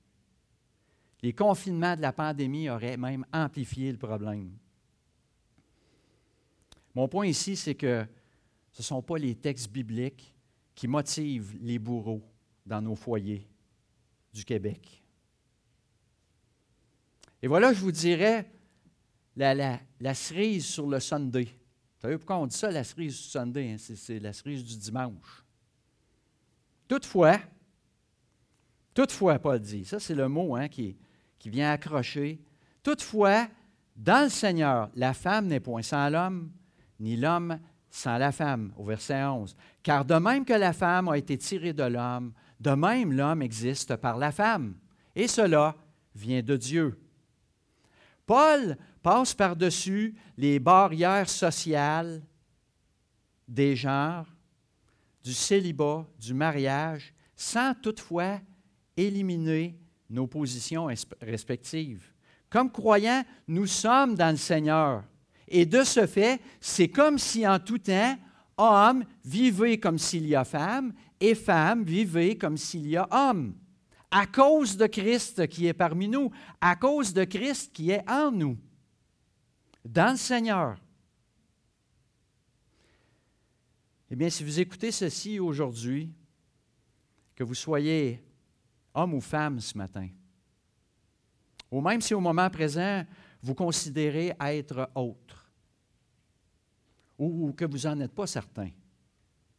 Les 1.25 1.33
confinements 1.33 1.95
de 1.95 2.03
la 2.03 2.13
pandémie 2.13 2.69
auraient 2.69 2.97
même 2.97 3.25
amplifié 3.33 3.91
le 3.91 3.97
problème. 3.97 4.55
Mon 6.93 7.07
point 7.07 7.25
ici, 7.25 7.55
c'est 7.55 7.73
que 7.73 8.05
ce 8.71 8.83
ne 8.83 8.83
sont 8.83 9.01
pas 9.01 9.17
les 9.17 9.33
textes 9.33 9.71
bibliques 9.71 10.35
qui 10.75 10.87
motivent 10.87 11.57
les 11.63 11.79
bourreaux 11.79 12.21
dans 12.63 12.79
nos 12.79 12.93
foyers 12.93 13.49
du 14.31 14.45
Québec. 14.45 15.01
Et 17.41 17.47
voilà, 17.47 17.73
je 17.73 17.79
vous 17.79 17.91
dirais, 17.91 18.47
la, 19.35 20.13
cerise 20.13 20.67
sur 20.67 20.85
le 20.85 20.99
Sunday. 20.99 21.45
Vous 21.45 22.01
savez 22.01 22.17
pourquoi 22.19 22.37
on 22.37 22.45
dit 22.45 22.55
ça, 22.55 22.69
la 22.69 22.83
cerise 22.83 23.17
du 23.17 23.23
Sunday? 23.23 23.71
Hein? 23.71 23.77
C'est 23.79 24.19
la 24.19 24.31
cerise 24.31 24.63
du 24.63 24.77
dimanche. 24.77 25.43
Toutefois, 26.87 27.39
toutefois, 28.93 29.39
Paul 29.39 29.59
dit, 29.59 29.85
ça 29.85 29.99
c'est 29.99 30.13
le 30.13 30.27
mot 30.27 30.55
hein, 30.55 30.67
qui, 30.67 30.95
qui 31.45 31.51
vient 31.51 31.69
accrocher. 31.69 32.41
Toutefois, 32.81 33.47
dans 33.95 34.23
le 34.23 34.29
Seigneur, 34.31 34.89
la 34.95 35.13
femme 35.13 35.45
n'est 35.45 35.59
point 35.59 35.83
sans 35.83 36.09
l'homme, 36.09 36.49
ni 36.99 37.17
l'homme 37.17 37.59
sans 37.87 38.17
la 38.17 38.31
femme, 38.31 38.73
au 38.77 38.83
verset 38.83 39.23
11. 39.23 39.55
Car 39.83 40.05
de 40.05 40.15
même 40.15 40.43
que 40.43 40.53
la 40.53 40.73
femme 40.73 41.07
a 41.07 41.19
été 41.19 41.37
tirée 41.37 41.71
de 41.71 41.83
l'homme, 41.83 42.33
de 42.59 42.71
même 42.71 43.13
l'homme 43.13 43.43
existe 43.43 43.95
par 43.97 44.17
la 44.17 44.31
femme. 44.31 44.73
Et 45.15 45.27
cela 45.27 45.75
vient 46.15 46.41
de 46.41 46.57
Dieu. 46.57 46.99
Paul 48.25 48.75
passe 49.03 49.35
par-dessus 49.35 50.15
les 50.37 50.57
barrières 50.57 51.29
sociales 51.29 52.23
des 53.47 53.75
genres, 53.75 54.25
du 55.23 55.33
célibat, 55.35 56.07
du 56.19 56.33
mariage, 56.33 57.13
sans 57.35 57.75
toutefois 57.75 58.39
éliminer 58.97 59.77
nos 60.09 60.27
positions 60.27 60.87
respectives. 61.21 62.11
Comme 62.49 62.71
croyants, 62.71 63.23
nous 63.47 63.67
sommes 63.67 64.15
dans 64.15 64.31
le 64.31 64.37
Seigneur. 64.37 65.03
Et 65.47 65.65
de 65.65 65.83
ce 65.83 66.07
fait, 66.07 66.39
c'est 66.59 66.89
comme 66.89 67.17
si 67.17 67.47
en 67.47 67.59
tout 67.59 67.79
temps, 67.79 68.17
homme 68.57 69.03
vivait 69.23 69.79
comme 69.79 69.97
s'il 69.97 70.27
y 70.27 70.35
a 70.35 70.43
femme 70.43 70.93
et 71.19 71.35
femme 71.35 71.83
vivait 71.83 72.35
comme 72.35 72.57
s'il 72.57 72.87
y 72.87 72.97
a 72.97 73.07
homme. 73.11 73.55
À 74.11 74.27
cause 74.27 74.77
de 74.77 74.87
Christ 74.87 75.47
qui 75.47 75.67
est 75.67 75.73
parmi 75.73 76.07
nous, 76.07 76.31
à 76.61 76.75
cause 76.75 77.13
de 77.13 77.23
Christ 77.25 77.73
qui 77.73 77.91
est 77.91 78.09
en 78.09 78.31
nous, 78.31 78.57
dans 79.83 80.11
le 80.11 80.17
Seigneur. 80.17 80.77
Eh 84.09 84.15
bien, 84.15 84.29
si 84.29 84.43
vous 84.43 84.59
écoutez 84.59 84.91
ceci 84.91 85.39
aujourd'hui, 85.39 86.13
que 87.35 87.43
vous 87.43 87.55
soyez 87.55 88.23
homme 88.95 89.13
ou 89.13 89.21
femme 89.21 89.59
ce 89.59 89.77
matin, 89.77 90.07
ou 91.69 91.81
même 91.81 92.01
si 92.01 92.13
au 92.13 92.19
moment 92.19 92.49
présent, 92.49 93.05
vous 93.41 93.53
considérez 93.53 94.33
être 94.39 94.89
autre, 94.95 95.51
ou 97.17 97.53
que 97.53 97.65
vous 97.65 97.87
n'en 97.87 97.99
êtes 97.99 98.15
pas 98.15 98.27
certain, 98.27 98.69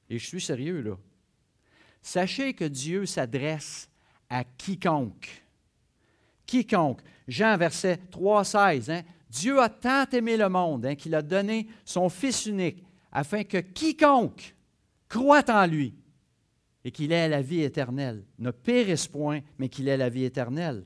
et 0.09 0.19
je 0.19 0.27
suis 0.27 0.41
sérieux 0.41 0.81
là, 0.81 0.97
sachez 2.03 2.55
que 2.55 2.65
Dieu 2.65 3.07
s'adresse 3.07 3.89
à 4.29 4.45
quiconque. 4.45 5.43
Quiconque. 6.47 7.01
Jean, 7.27 7.57
verset 7.57 7.99
3, 8.11 8.45
16. 8.45 8.91
Hein, 8.91 9.03
Dieu 9.29 9.61
a 9.61 9.69
tant 9.69 10.07
aimé 10.13 10.37
le 10.37 10.49
monde 10.49 10.87
hein, 10.87 10.95
qu'il 10.95 11.15
a 11.15 11.23
donné 11.23 11.67
son 11.85 12.09
Fils 12.09 12.47
unique, 12.47 12.85
afin 13.11 13.45
que 13.45 13.59
quiconque 13.59 14.55
croit 15.09 15.51
en 15.51 15.67
lui 15.67 15.95
et 16.87 16.93
qu'il 16.93 17.11
ait 17.11 17.29
la 17.29 17.43
vie 17.43 17.63
éternelle, 17.63 18.25
ne 18.39 18.53
périsse 18.53 19.09
point, 19.09 19.41
mais 19.59 19.69
qu'il 19.69 19.89
ait 19.89 19.97
la 19.97 20.09
vie 20.09 20.23
éternelle. 20.23 20.85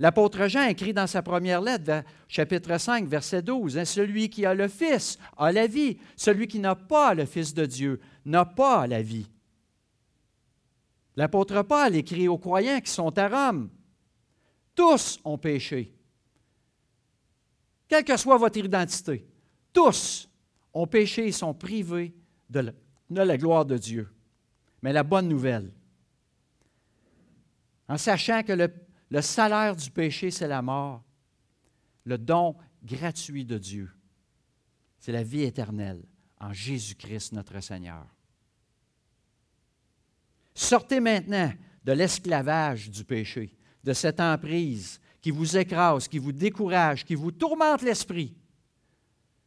L'apôtre 0.00 0.48
Jean 0.48 0.64
écrit 0.66 0.92
dans 0.92 1.06
sa 1.06 1.22
première 1.22 1.60
lettre, 1.60 2.02
chapitre 2.26 2.76
5, 2.76 3.06
verset 3.06 3.40
12, 3.40 3.78
hein, 3.78 3.84
Celui 3.84 4.28
qui 4.28 4.44
a 4.44 4.52
le 4.52 4.66
Fils 4.66 5.16
a 5.36 5.52
la 5.52 5.68
vie, 5.68 5.96
celui 6.16 6.48
qui 6.48 6.58
n'a 6.58 6.74
pas 6.74 7.14
le 7.14 7.24
Fils 7.24 7.54
de 7.54 7.66
Dieu 7.66 8.00
n'a 8.24 8.44
pas 8.44 8.88
la 8.88 9.00
vie. 9.00 9.30
L'apôtre 11.14 11.62
Paul 11.62 11.94
écrit 11.94 12.26
aux 12.26 12.36
croyants 12.36 12.80
qui 12.80 12.90
sont 12.90 13.16
à 13.16 13.28
Rome, 13.28 13.70
Tous 14.74 15.20
ont 15.24 15.38
péché, 15.38 15.94
quelle 17.86 18.02
que 18.02 18.16
soit 18.16 18.38
votre 18.38 18.58
identité, 18.58 19.24
tous 19.72 20.28
ont 20.74 20.88
péché 20.88 21.28
et 21.28 21.32
sont 21.32 21.54
privés 21.54 22.12
de 22.50 22.72
la 23.08 23.38
gloire 23.38 23.64
de 23.64 23.78
Dieu. 23.78 24.08
Mais 24.82 24.92
la 24.92 25.02
bonne 25.02 25.28
nouvelle, 25.28 25.72
en 27.88 27.96
sachant 27.96 28.42
que 28.42 28.52
le 29.10 29.22
salaire 29.22 29.76
du 29.76 29.90
péché, 29.90 30.30
c'est 30.30 30.48
la 30.48 30.62
mort. 30.62 31.02
Le 32.04 32.18
don 32.18 32.56
gratuit 32.84 33.44
de 33.44 33.58
Dieu, 33.58 33.90
c'est 34.98 35.12
la 35.12 35.22
vie 35.22 35.42
éternelle 35.42 36.04
en 36.40 36.52
Jésus-Christ 36.52 37.32
notre 37.32 37.60
Seigneur. 37.60 38.06
Sortez 40.54 41.00
maintenant 41.00 41.52
de 41.84 41.92
l'esclavage 41.92 42.90
du 42.90 43.04
péché, 43.04 43.56
de 43.84 43.92
cette 43.92 44.20
emprise 44.20 45.00
qui 45.20 45.30
vous 45.30 45.56
écrase, 45.56 46.08
qui 46.08 46.18
vous 46.18 46.32
décourage, 46.32 47.04
qui 47.04 47.14
vous 47.14 47.32
tourmente 47.32 47.82
l'esprit, 47.82 48.36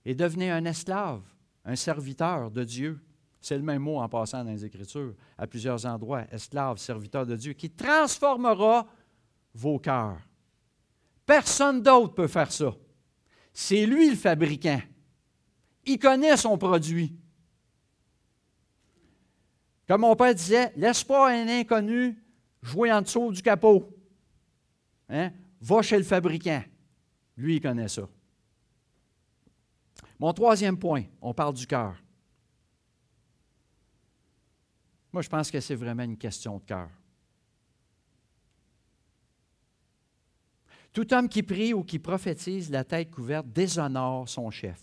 et 0.06 0.16
devenez 0.16 0.52
un 0.52 0.66
esclave, 0.66 1.22
un 1.66 1.76
serviteur 1.76 2.52
de 2.52 2.64
Dieu. 2.64 3.00
C'est 3.42 3.58
le 3.58 3.64
même 3.64 3.82
mot 3.82 4.00
en 4.00 4.10
passant 4.10 4.44
dans 4.44 4.52
les 4.52 4.66
Écritures 4.66 5.14
à 5.38 5.48
plusieurs 5.48 5.86
endroits, 5.86 6.24
esclave, 6.32 6.78
serviteur 6.78 7.26
de 7.26 7.36
Dieu, 7.36 7.54
qui 7.54 7.70
transformera 7.70 8.88
vos 9.54 9.80
cœurs. 9.80 10.20
Personne 11.26 11.82
d'autre 11.82 12.14
peut 12.14 12.28
faire 12.28 12.52
ça. 12.52 12.76
C'est 13.54 13.86
lui 13.86 14.10
le 14.10 14.16
fabricant. 14.16 14.82
Il 15.86 16.00
connaît 16.00 16.38
son 16.38 16.58
produit. 16.58 17.16
Comme 19.88 20.02
mon 20.02 20.16
père 20.16 20.36
disait, 20.36 20.72
laisse 20.76 21.04
pas 21.04 21.32
un 21.32 21.48
inconnu 21.48 22.22
jouer 22.62 22.92
en 22.92 23.02
dessous 23.02 23.32
du 23.32 23.42
capot. 23.42 23.90
Hein? 25.10 25.32
Va 25.62 25.82
chez 25.82 25.98
le 25.98 26.04
fabricant. 26.04 26.64
Lui, 27.38 27.56
il 27.56 27.62
connaît 27.62 27.88
ça. 27.88 28.08
Mon 30.20 30.34
troisième 30.34 30.78
point, 30.78 31.04
on 31.22 31.34
parle 31.34 31.54
du 31.54 31.66
cœur. 31.66 31.96
Moi, 35.12 35.22
je 35.22 35.30
pense 35.30 35.50
que 35.50 35.60
c'est 35.60 35.76
vraiment 35.76 36.04
une 36.04 36.18
question 36.18 36.58
de 36.58 36.64
cœur. 36.64 36.90
Tout 40.94 41.14
homme 41.14 41.30
qui 41.30 41.44
prie 41.44 41.74
ou 41.74 41.84
qui 41.84 42.00
prophétise 42.00 42.70
la 42.70 42.84
tête 42.84 43.12
couverte 43.12 43.48
déshonore 43.48 44.28
son 44.28 44.50
chef. 44.50 44.82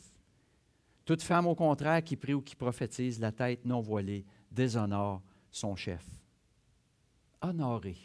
Toute 1.05 1.23
femme, 1.23 1.47
au 1.47 1.55
contraire, 1.55 2.03
qui 2.03 2.17
prie 2.17 2.35
ou 2.35 2.43
qui 2.43 2.57
prophétise 2.57 3.21
la 3.21 3.33
tête 3.33 3.65
non 3.65 3.81
voilée 3.81 4.25
déshonore 4.51 5.23
son 5.51 5.77
chef. 5.77 6.05
Honorer. 7.41 7.97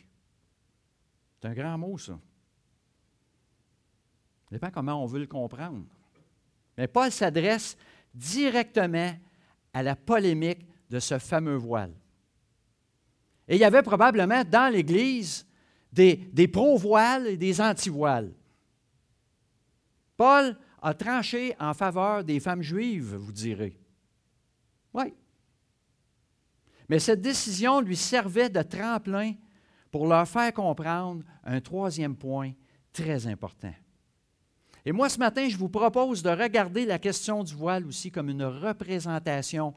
C'est 1.40 1.48
un 1.48 1.54
grand 1.54 1.78
mot, 1.78 1.98
ça. 1.98 2.14
Ça 4.44 4.50
dépend 4.52 4.70
comment 4.70 5.02
on 5.02 5.06
veut 5.06 5.22
le 5.22 5.28
comprendre. 5.28 5.86
Mais 6.78 6.88
Paul 6.88 7.12
s'adresse 7.12 7.78
directement 8.14 9.16
à 9.74 9.84
la 9.84 9.96
polémique 9.96 10.68
de 10.90 11.00
ce 11.00 11.18
fameux 11.18 11.56
voile. 11.56 11.94
Et 13.52 13.56
il 13.56 13.60
y 13.60 13.66
avait 13.66 13.84
probablement 13.84 14.46
dans 14.46 14.72
l'Église 14.72 15.46
des, 15.92 16.48
pro-voiles 16.48 17.28
et 17.28 17.36
des 17.36 17.60
anti-voiles. 17.60 18.32
Paul 20.16 20.58
a 20.82 20.94
tranché 20.94 21.54
en 21.60 21.74
faveur 21.74 22.24
des 22.24 22.40
femmes 22.40 22.62
juives, 22.62 23.14
vous 23.14 23.34
direz. 23.34 23.78
Oui. 24.94 25.14
Mais 26.88 27.00
cette 27.00 27.20
décision 27.20 27.82
lui 27.82 27.98
servait 27.98 28.50
de 28.50 28.62
tremplin 28.62 29.34
pour 29.92 30.08
leur 30.08 30.26
faire 30.30 30.54
comprendre 30.54 31.26
un 31.44 31.60
troisième 31.60 32.16
point 32.16 32.54
très 32.94 33.28
important. 33.28 33.76
Et 34.86 34.94
moi, 34.94 35.10
ce 35.10 35.20
matin, 35.20 35.50
je 35.50 35.58
vous 35.58 35.68
propose 35.68 36.24
de 36.24 36.30
regarder 36.30 36.86
la 36.86 37.00
question 37.00 37.44
du 37.44 37.54
voile 37.54 37.86
aussi 37.86 38.12
comme 38.12 38.30
une 38.30 38.46
représentation 38.46 39.74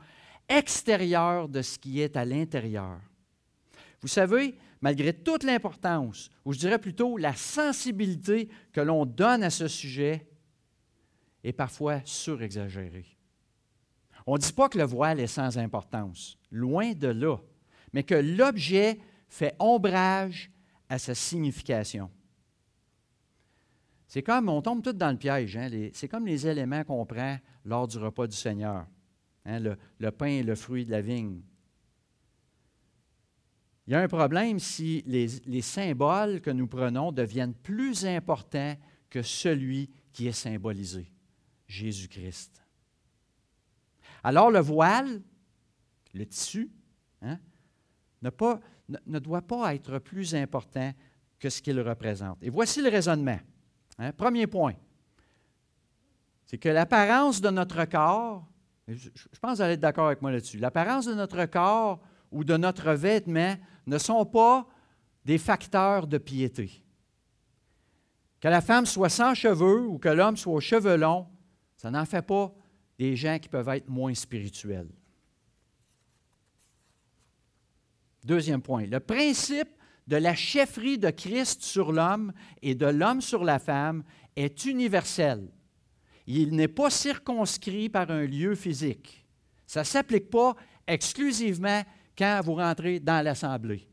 extérieure 0.48 1.48
de 1.48 1.60
ce 1.60 1.76
qui 1.76 2.00
est 2.00 2.16
à 2.16 2.24
l'intérieur. 2.24 3.00
Vous 4.04 4.08
savez, 4.08 4.54
malgré 4.82 5.14
toute 5.14 5.44
l'importance, 5.44 6.28
ou 6.44 6.52
je 6.52 6.58
dirais 6.58 6.78
plutôt 6.78 7.16
la 7.16 7.34
sensibilité 7.34 8.50
que 8.70 8.82
l'on 8.82 9.06
donne 9.06 9.42
à 9.42 9.48
ce 9.48 9.66
sujet, 9.66 10.28
est 11.42 11.54
parfois 11.54 12.02
surexagérée. 12.04 13.16
On 14.26 14.34
ne 14.34 14.40
dit 14.40 14.52
pas 14.52 14.68
que 14.68 14.76
le 14.76 14.84
voile 14.84 15.20
est 15.20 15.26
sans 15.26 15.56
importance, 15.56 16.36
loin 16.50 16.92
de 16.92 17.08
là, 17.08 17.38
mais 17.94 18.02
que 18.02 18.14
l'objet 18.14 19.00
fait 19.30 19.56
ombrage 19.58 20.50
à 20.90 20.98
sa 20.98 21.14
signification. 21.14 22.10
C'est 24.06 24.22
comme, 24.22 24.50
on 24.50 24.60
tombe 24.60 24.82
tous 24.82 24.92
dans 24.92 25.12
le 25.12 25.16
piège, 25.16 25.56
hein, 25.56 25.70
c'est 25.94 26.08
comme 26.08 26.26
les 26.26 26.46
éléments 26.46 26.84
qu'on 26.84 27.06
prend 27.06 27.38
lors 27.64 27.88
du 27.88 27.96
repas 27.96 28.26
du 28.26 28.36
Seigneur, 28.36 28.84
hein, 29.46 29.60
le, 29.60 29.78
le 29.98 30.10
pain 30.10 30.26
et 30.26 30.42
le 30.42 30.56
fruit 30.56 30.84
de 30.84 30.90
la 30.90 31.00
vigne. 31.00 31.40
Il 33.86 33.92
y 33.92 33.96
a 33.96 34.00
un 34.00 34.08
problème 34.08 34.58
si 34.58 35.02
les, 35.06 35.26
les, 35.44 35.60
symboles 35.60 36.40
que 36.40 36.50
nous 36.50 36.66
prenons 36.66 37.12
deviennent 37.12 37.54
plus 37.54 38.06
importants 38.06 38.76
que 39.10 39.22
celui 39.22 39.90
qui 40.12 40.26
est 40.26 40.32
symbolisé, 40.32 41.12
Jésus-Christ. 41.66 42.62
Alors 44.22 44.50
le 44.50 44.60
voile, 44.60 45.20
le 46.14 46.24
tissu, 46.24 46.70
hein, 47.20 47.38
ne, 48.22 49.18
doit 49.18 49.42
pas 49.42 49.74
être 49.74 49.98
plus 49.98 50.34
important 50.34 50.92
que 51.38 51.50
ce 51.50 51.60
qu'il 51.60 51.78
représente. 51.80 52.42
Et 52.42 52.48
voici 52.48 52.80
le 52.80 52.88
raisonnement. 52.88 53.38
Hein. 53.98 54.12
Premier 54.12 54.46
point, 54.46 54.74
c'est 56.46 56.56
que 56.56 56.70
l'apparence 56.70 57.42
de 57.42 57.50
notre 57.50 57.84
corps, 57.84 58.46
je, 58.88 59.10
je 59.14 59.38
pense 59.38 59.52
que 59.52 59.56
vous 59.56 59.62
allez 59.62 59.74
être 59.74 59.80
d'accord 59.80 60.06
avec 60.06 60.22
moi 60.22 60.32
là-dessus, 60.32 60.58
l'apparence 60.58 61.04
de 61.04 61.14
notre 61.14 61.44
corps 61.44 62.00
ou 62.34 62.44
de 62.44 62.56
notre 62.56 62.92
vêtement 62.92 63.56
ne 63.86 63.96
sont 63.96 64.26
pas 64.26 64.66
des 65.24 65.38
facteurs 65.38 66.06
de 66.06 66.18
piété. 66.18 66.84
Que 68.40 68.48
la 68.48 68.60
femme 68.60 68.84
soit 68.84 69.08
sans 69.08 69.34
cheveux 69.34 69.86
ou 69.86 69.98
que 69.98 70.08
l'homme 70.08 70.36
soit 70.36 70.52
aux 70.52 70.60
cheveux 70.60 70.96
longs, 70.96 71.26
ça 71.76 71.90
n'en 71.90 72.04
fait 72.04 72.26
pas 72.26 72.52
des 72.98 73.16
gens 73.16 73.38
qui 73.38 73.48
peuvent 73.48 73.68
être 73.68 73.88
moins 73.88 74.14
spirituels. 74.14 74.90
Deuxième 78.24 78.62
point, 78.62 78.84
le 78.86 79.00
principe 79.00 79.68
de 80.06 80.16
la 80.16 80.34
chefferie 80.34 80.98
de 80.98 81.10
Christ 81.10 81.62
sur 81.62 81.92
l'homme 81.92 82.32
et 82.62 82.74
de 82.74 82.86
l'homme 82.86 83.20
sur 83.20 83.44
la 83.44 83.58
femme 83.58 84.02
est 84.36 84.64
universel. 84.64 85.48
Il 86.26 86.54
n'est 86.56 86.68
pas 86.68 86.90
circonscrit 86.90 87.88
par 87.88 88.10
un 88.10 88.24
lieu 88.24 88.54
physique. 88.54 89.26
Ça 89.66 89.80
ne 89.80 89.84
s'applique 89.84 90.30
pas 90.30 90.56
exclusivement 90.86 91.82
quand 92.16 92.40
vous 92.44 92.54
rentrez 92.54 93.00
dans 93.00 93.24
l'assemblée 93.24 93.88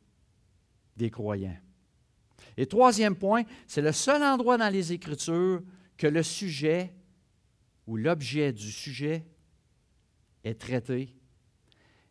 des 0.95 1.09
croyants. 1.09 1.57
Et 2.57 2.65
troisième 2.65 3.15
point, 3.15 3.43
c'est 3.67 3.81
le 3.81 3.91
seul 3.91 4.21
endroit 4.21 4.57
dans 4.57 4.71
les 4.71 4.91
Écritures 4.91 5.61
que 5.97 6.07
le 6.07 6.23
sujet 6.23 6.93
ou 7.87 7.97
l'objet 7.97 8.51
du 8.51 8.71
sujet 8.71 9.25
est 10.43 10.59
traité. 10.59 11.15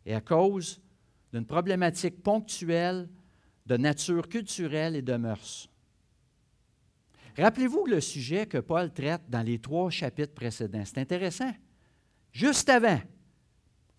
Et 0.05 0.13
à 0.13 0.21
cause 0.21 0.81
d'une 1.31 1.45
problématique 1.45 2.21
ponctuelle 2.21 3.09
de 3.65 3.77
nature 3.77 4.27
culturelle 4.27 4.95
et 4.95 5.01
de 5.01 5.15
mœurs. 5.15 5.69
Rappelez-vous 7.37 7.85
le 7.85 8.01
sujet 8.01 8.45
que 8.45 8.57
Paul 8.57 8.91
traite 8.91 9.21
dans 9.29 9.41
les 9.41 9.59
trois 9.59 9.89
chapitres 9.89 10.33
précédents. 10.33 10.83
C'est 10.85 10.97
intéressant. 10.97 11.53
Juste 12.31 12.67
avant, 12.69 12.99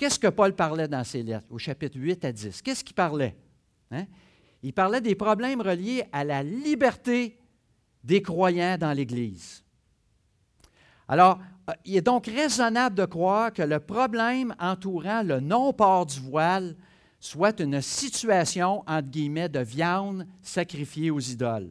qu'est-ce 0.03 0.19
que 0.19 0.27
Paul 0.27 0.53
parlait 0.53 0.89
dans 0.89 1.05
ses 1.05 1.23
lettres, 1.23 1.47
au 1.49 1.59
chapitre 1.59 1.97
8 1.97 2.25
à 2.25 2.33
10? 2.33 2.61
Qu'est-ce 2.61 2.83
qu'il 2.83 2.97
parlait? 2.97 3.37
Hein? 3.93 4.07
Il 4.61 4.73
parlait 4.73 5.01
des 5.01 5.15
problèmes 5.15 5.61
reliés 5.61 6.03
à 6.11 6.25
la 6.25 6.43
liberté 6.43 7.39
des 8.03 8.21
croyants 8.21 8.77
dans 8.77 8.93
l'Église. 8.93 9.63
Alors, 11.07 11.39
euh, 11.71 11.73
il 11.85 11.95
est 11.95 12.01
donc 12.01 12.27
raisonnable 12.27 12.97
de 12.97 13.05
croire 13.05 13.53
que 13.53 13.63
le 13.63 13.79
problème 13.79 14.53
entourant 14.59 15.23
le 15.23 15.39
non-port 15.39 16.07
du 16.07 16.19
voile 16.19 16.75
soit 17.21 17.61
une 17.61 17.81
situation, 17.81 18.83
entre 18.89 19.09
guillemets, 19.09 19.49
de 19.49 19.61
viande 19.61 20.27
sacrifiée 20.43 21.13
aux 21.13 21.21
idoles. 21.21 21.71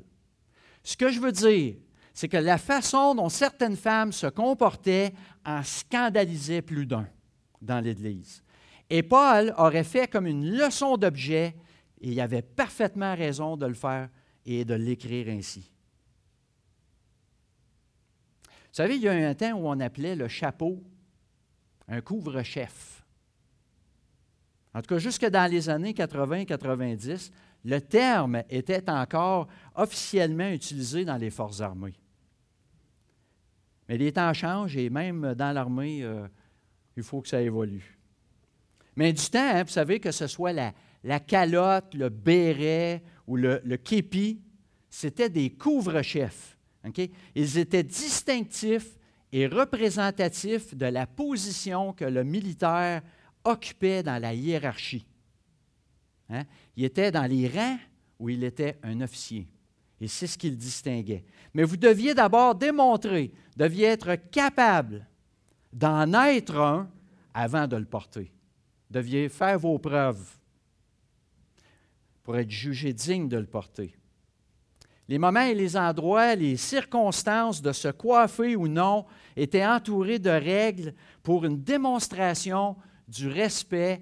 Ce 0.85 0.95
que 0.95 1.09
je 1.09 1.19
veux 1.19 1.33
dire, 1.33 1.75
c'est 2.13 2.29
que 2.29 2.37
la 2.37 2.57
façon 2.57 3.13
dont 3.13 3.27
certaines 3.27 3.75
femmes 3.75 4.13
se 4.13 4.27
comportaient 4.27 5.13
en 5.45 5.63
scandalisait 5.63 6.61
plus 6.61 6.85
d'un 6.85 7.05
dans 7.61 7.79
l'Église. 7.79 8.43
Et 8.89 9.03
Paul 9.03 9.53
aurait 9.57 9.83
fait 9.83 10.07
comme 10.07 10.27
une 10.27 10.49
leçon 10.49 10.97
d'objet, 10.97 11.55
et 12.01 12.11
il 12.11 12.19
avait 12.19 12.41
parfaitement 12.41 13.15
raison 13.15 13.55
de 13.55 13.65
le 13.65 13.73
faire 13.73 14.09
et 14.45 14.65
de 14.65 14.73
l'écrire 14.73 15.29
ainsi. 15.29 15.71
Vous 18.43 18.77
savez, 18.77 18.95
il 18.95 19.01
y 19.01 19.07
a 19.07 19.11
un 19.11 19.33
temps 19.33 19.53
où 19.53 19.67
on 19.67 19.79
appelait 19.79 20.15
le 20.15 20.27
chapeau 20.27 20.83
un 21.87 22.01
couvre-chef. 22.01 23.03
En 24.73 24.81
tout 24.81 24.87
cas, 24.87 24.97
jusque 24.97 25.25
dans 25.25 25.51
les 25.51 25.69
années 25.69 25.91
80-90, 25.91 27.31
le 27.65 27.79
terme 27.79 28.43
était 28.49 28.89
encore 28.89 29.47
officiellement 29.75 30.49
utilisé 30.49 31.03
dans 31.03 31.17
les 31.17 31.29
forces 31.29 31.59
armées. 31.59 31.99
Mais 33.89 33.97
les 33.97 34.13
temps 34.13 34.33
changent 34.33 34.77
et 34.77 34.89
même 34.89 35.35
dans 35.35 35.51
l'armée, 35.51 36.03
euh, 36.03 36.27
il 36.97 37.03
faut 37.03 37.21
que 37.21 37.27
ça 37.27 37.41
évolue. 37.41 37.97
Mais 38.95 39.13
du 39.13 39.25
temps, 39.29 39.39
hein, 39.39 39.63
vous 39.63 39.71
savez, 39.71 39.99
que 39.99 40.11
ce 40.11 40.27
soit 40.27 40.53
la, 40.53 41.19
calotte, 41.19 41.93
le 41.93 42.09
béret 42.09 43.03
ou 43.27 43.37
le, 43.37 43.59
képi, 43.77 44.41
c'était 44.89 45.29
des 45.29 45.51
couvre-chefs. 45.51 46.57
Ils 47.35 47.57
étaient 47.57 47.83
distinctifs 47.83 48.97
et 49.31 49.47
représentatifs 49.47 50.75
de 50.75 50.87
la 50.87 51.07
position 51.07 51.93
que 51.93 52.05
le 52.05 52.23
militaire 52.23 53.01
occupait 53.43 54.03
dans 54.03 54.21
la 54.21 54.33
hiérarchie. 54.33 55.05
Hein? 56.29 56.43
Il 56.75 56.83
était 56.83 57.11
dans 57.11 57.25
les 57.25 57.47
rangs 57.47 57.79
où 58.19 58.29
il 58.29 58.43
était 58.43 58.77
un 58.83 59.01
officier. 59.01 59.47
Et 59.99 60.07
c'est 60.07 60.27
ce 60.27 60.37
qui 60.37 60.49
le 60.49 60.55
distinguait. 60.55 61.23
Mais 61.53 61.63
vous 61.63 61.77
deviez 61.77 62.13
d'abord 62.13 62.55
démontrer, 62.55 63.31
deviez 63.55 63.85
être 63.85 64.15
capable 64.15 65.07
d'en 65.73 66.11
être 66.13 66.57
un 66.57 66.89
avant 67.33 67.67
de 67.67 67.77
le 67.77 67.85
porter. 67.85 68.31
Deviez 68.89 69.29
faire 69.29 69.57
vos 69.57 69.79
preuves 69.79 70.37
pour 72.23 72.37
être 72.37 72.51
jugé 72.51 72.93
digne 72.93 73.29
de 73.29 73.37
le 73.37 73.45
porter 73.45 73.95
les 75.11 75.19
moments 75.19 75.41
et 75.41 75.53
les 75.53 75.75
endroits, 75.75 76.35
les 76.35 76.55
circonstances 76.55 77.61
de 77.61 77.73
se 77.73 77.89
coiffer 77.89 78.55
ou 78.55 78.69
non 78.69 79.05
étaient 79.35 79.65
entourés 79.65 80.19
de 80.19 80.29
règles 80.29 80.93
pour 81.21 81.43
une 81.43 81.61
démonstration 81.61 82.77
du 83.09 83.27
respect 83.27 84.01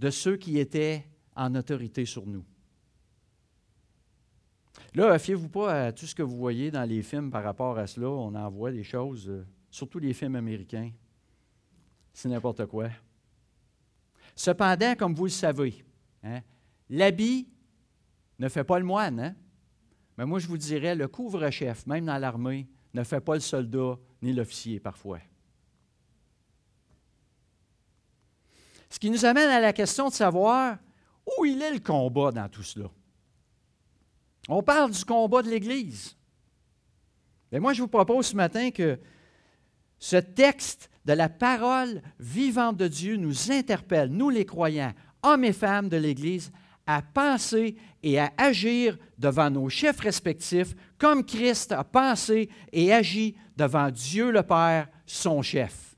de 0.00 0.08
ceux 0.08 0.38
qui 0.38 0.58
étaient 0.58 1.04
en 1.36 1.54
autorité 1.54 2.06
sur 2.06 2.24
nous. 2.26 2.46
Là, 4.94 5.18
fiez-vous 5.18 5.50
pas 5.50 5.88
à 5.88 5.92
tout 5.92 6.06
ce 6.06 6.14
que 6.14 6.22
vous 6.22 6.38
voyez 6.38 6.70
dans 6.70 6.88
les 6.88 7.02
films 7.02 7.30
par 7.30 7.44
rapport 7.44 7.76
à 7.76 7.86
cela. 7.86 8.08
On 8.08 8.34
en 8.34 8.48
voit 8.48 8.72
des 8.72 8.84
choses, 8.84 9.28
euh, 9.28 9.46
surtout 9.70 9.98
les 9.98 10.12
films 10.12 10.36
américains. 10.36 10.90
C'est 12.12 12.28
n'importe 12.28 12.66
quoi. 12.66 12.88
Cependant, 14.34 14.94
comme 14.94 15.14
vous 15.14 15.24
le 15.24 15.30
savez, 15.30 15.84
hein, 16.22 16.40
l'habit 16.88 17.48
ne 18.38 18.48
fait 18.48 18.64
pas 18.64 18.78
le 18.78 18.84
moine. 18.84 19.20
Hein? 19.20 19.34
Mais 20.16 20.26
moi, 20.26 20.38
je 20.38 20.46
vous 20.46 20.56
dirais, 20.56 20.94
le 20.94 21.08
couvre-chef, 21.08 21.86
même 21.86 22.06
dans 22.06 22.18
l'armée, 22.18 22.68
ne 22.94 23.04
fait 23.04 23.20
pas 23.20 23.34
le 23.34 23.40
soldat 23.40 23.96
ni 24.22 24.32
l'officier 24.32 24.80
parfois. 24.80 25.20
Ce 28.90 28.98
qui 28.98 29.10
nous 29.10 29.24
amène 29.24 29.50
à 29.50 29.60
la 29.60 29.72
question 29.72 30.08
de 30.08 30.14
savoir 30.14 30.78
où 31.38 31.44
il 31.44 31.60
est 31.60 31.72
le 31.72 31.80
combat 31.80 32.32
dans 32.32 32.48
tout 32.48 32.62
cela. 32.62 32.88
On 34.48 34.62
parle 34.62 34.90
du 34.90 35.04
combat 35.04 35.42
de 35.42 35.50
l'Église. 35.50 36.16
Mais 37.52 37.60
moi, 37.60 37.74
je 37.74 37.82
vous 37.82 37.88
propose 37.88 38.26
ce 38.26 38.36
matin 38.36 38.70
que 38.70 38.98
ce 39.98 40.16
texte 40.16 40.90
de 41.04 41.12
la 41.12 41.28
parole 41.28 42.02
vivante 42.18 42.76
de 42.76 42.88
Dieu 42.88 43.16
nous 43.16 43.50
interpelle, 43.50 44.10
nous 44.10 44.30
les 44.30 44.44
croyants, 44.44 44.92
hommes 45.22 45.44
et 45.44 45.52
femmes 45.52 45.88
de 45.88 45.96
l'Église, 45.96 46.52
à 46.86 47.02
penser 47.02 47.76
et 48.02 48.18
à 48.18 48.32
agir 48.36 48.96
devant 49.18 49.50
nos 49.50 49.68
chefs 49.68 50.00
respectifs 50.00 50.74
comme 50.96 51.24
Christ 51.24 51.72
a 51.72 51.84
pensé 51.84 52.48
et 52.72 52.92
agi 52.92 53.36
devant 53.56 53.90
Dieu 53.90 54.30
le 54.30 54.42
Père, 54.42 54.88
son 55.04 55.42
chef. 55.42 55.96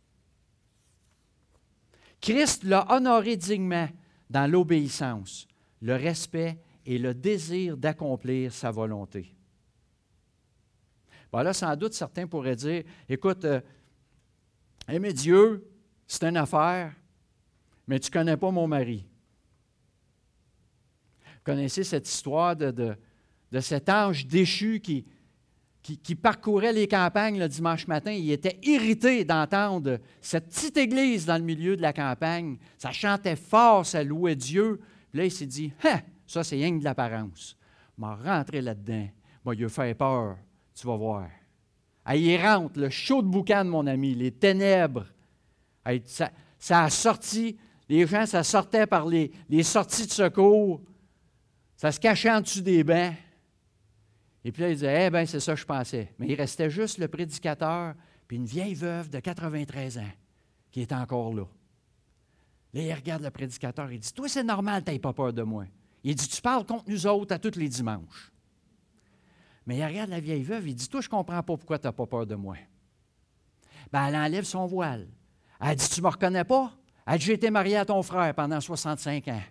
Christ 2.21 2.65
l'a 2.65 2.91
honoré 2.91 3.37
dignement 3.37 3.89
dans 4.29 4.51
l'obéissance, 4.51 5.47
le 5.81 5.95
respect 5.95 6.59
et 6.85 6.99
le 6.99 7.15
désir 7.15 7.77
d'accomplir 7.77 8.53
sa 8.53 8.71
volonté. 8.71 9.35
Bon, 11.33 11.41
là, 11.43 11.53
sans 11.53 11.77
doute, 11.77 11.95
certains 11.95 12.27
pourraient 12.27 12.57
dire, 12.57 12.83
écoute, 13.09 13.45
euh, 13.45 13.61
aimer 14.89 15.13
Dieu, 15.13 15.67
c'est 16.07 16.25
une 16.25 16.37
affaire, 16.37 16.93
mais 17.87 17.99
tu 18.01 18.09
ne 18.09 18.13
connais 18.13 18.37
pas 18.37 18.51
mon 18.51 18.67
mari. 18.67 19.07
Vous 21.25 21.45
connaissez 21.45 21.85
cette 21.85 22.09
histoire 22.09 22.55
de, 22.55 22.97
cet 23.61 23.89
ange 23.89 24.27
déchu 24.27 24.81
qui, 24.81 25.05
parcourait 26.17 26.73
les 26.73 26.87
campagnes 26.87 27.39
le 27.39 27.49
dimanche 27.49 27.87
matin. 27.87 28.13
Il 28.13 28.31
était 28.31 28.59
irrité 28.63 29.25
d'entendre 29.25 29.99
cette 30.21 30.49
petite 30.49 30.77
église 30.77 31.27
dans 31.27 31.39
le 31.39 31.45
milieu 31.45 31.77
de 31.77 31.83
la 31.83 31.93
campagne. 31.93 32.59
Ça 32.77 32.93
chantait 32.93 33.37
fort, 33.37 33.87
ça 33.87 34.05
louait 34.05 34.37
Dieu. 34.37 34.81
Puis 35.11 35.19
là, 35.19 35.25
il 35.25 35.33
s'est 35.33 35.47
dit, 35.47 35.73
hein, 35.85 36.01
ça, 36.27 36.45
c'est 36.45 36.57
rien 36.57 36.73
que 36.75 36.81
de 36.81 36.85
l'apparence. 36.85 37.57
m'a 37.97 38.15
rentré 38.15 38.61
là-dedans. 38.61 39.09
Il 39.53 39.69
fait 39.69 39.95
peur, 39.95 40.37
tu 40.75 40.87
vas 40.87 40.97
voir. 40.97 41.29
Il 42.09 42.37
rentre, 42.41 42.79
le 42.79 42.91
chaud 42.91 43.23
de 43.23 43.29
boucan, 43.29 43.65
mon 43.65 43.87
ami, 43.87 44.15
les 44.15 44.33
ténèbres. 44.33 45.07
ça, 46.05 46.31
ça, 46.59 46.85
a 46.85 46.91
sorti, 46.91 47.57
les 47.89 48.07
gens, 48.07 48.27
ça 48.27 48.43
sortait 48.43 48.87
par 48.87 49.07
les, 49.07 49.33
sorties 49.63 50.07
de 50.07 50.13
secours. 50.13 50.81
Ça 51.77 51.93
se 51.93 52.01
cachait 52.01 52.31
en 52.31 52.41
dessous 52.41 52.61
des 52.61 52.85
bains. 52.85 53.15
Et 54.45 54.53
puis 54.53 54.63
là, 54.63 54.69
il 54.71 54.75
disait, 54.75 55.07
eh 55.07 55.11
bien, 55.11 55.27
c'est 55.27 55.41
ça 55.41 55.55
que 55.55 55.61
je 55.61 55.67
pensais. 55.67 56.13
Mais 56.19 56.29
il 56.29 56.35
restait 56.35 56.71
juste 56.71 56.99
le 56.99 57.09
prédicateur, 57.09 57.95
puis 58.27 58.37
une 58.37 58.47
vieille 58.47 58.75
veuve 58.75 59.11
de 59.11 59.21
93 59.21 59.99
ans 59.99 60.13
qui 60.71 60.81
est 60.81 60.93
encore 60.93 61.35
là. 61.35 61.45
Là, 62.73 62.83
il 62.83 62.95
regarde 62.95 63.23
le 63.23 63.31
prédicateur, 63.31 63.91
il 63.91 63.99
dit, 63.99 64.13
toi, 64.13 64.29
c'est 64.29 64.45
normal, 64.45 64.85
tu 64.85 64.99
pas 64.99 65.13
peur 65.13 65.33
de 65.33 65.43
moi. 65.43 65.65
Il 66.05 66.15
dit, 66.15 66.29
tu 66.29 66.41
parles 66.41 66.65
contre 66.65 66.89
nous 66.89 67.07
autres 67.07 67.35
à 67.35 67.39
tous 67.39 67.57
les 67.57 67.69
dimanches. 67.69 68.31
Mais 69.71 69.77
il 69.77 69.85
regarde 69.85 70.11
la 70.11 70.19
vieille 70.19 70.43
veuve, 70.43 70.67
il 70.67 70.75
dit, 70.75 70.89
toi, 70.89 71.01
je 71.01 71.07
ne 71.07 71.11
comprends 71.11 71.45
pas 71.45 71.57
pourquoi 71.57 71.79
tu 71.79 71.87
n'as 71.87 71.93
pas 71.93 72.05
peur 72.05 72.27
de 72.27 72.35
moi. 72.35 72.57
Ben, 73.93 74.09
elle 74.09 74.17
enlève 74.17 74.43
son 74.43 74.67
voile. 74.67 75.07
Elle 75.61 75.77
dit, 75.77 75.89
tu 75.89 76.01
ne 76.01 76.07
me 76.07 76.11
reconnais 76.11 76.43
pas? 76.43 76.73
Elle 77.07 77.21
dit, 77.21 77.27
j'ai 77.27 77.35
été 77.35 77.51
mariée 77.51 77.77
à 77.77 77.85
ton 77.85 78.03
frère 78.03 78.35
pendant 78.35 78.61
65 78.61 79.29
ans. 79.29 79.43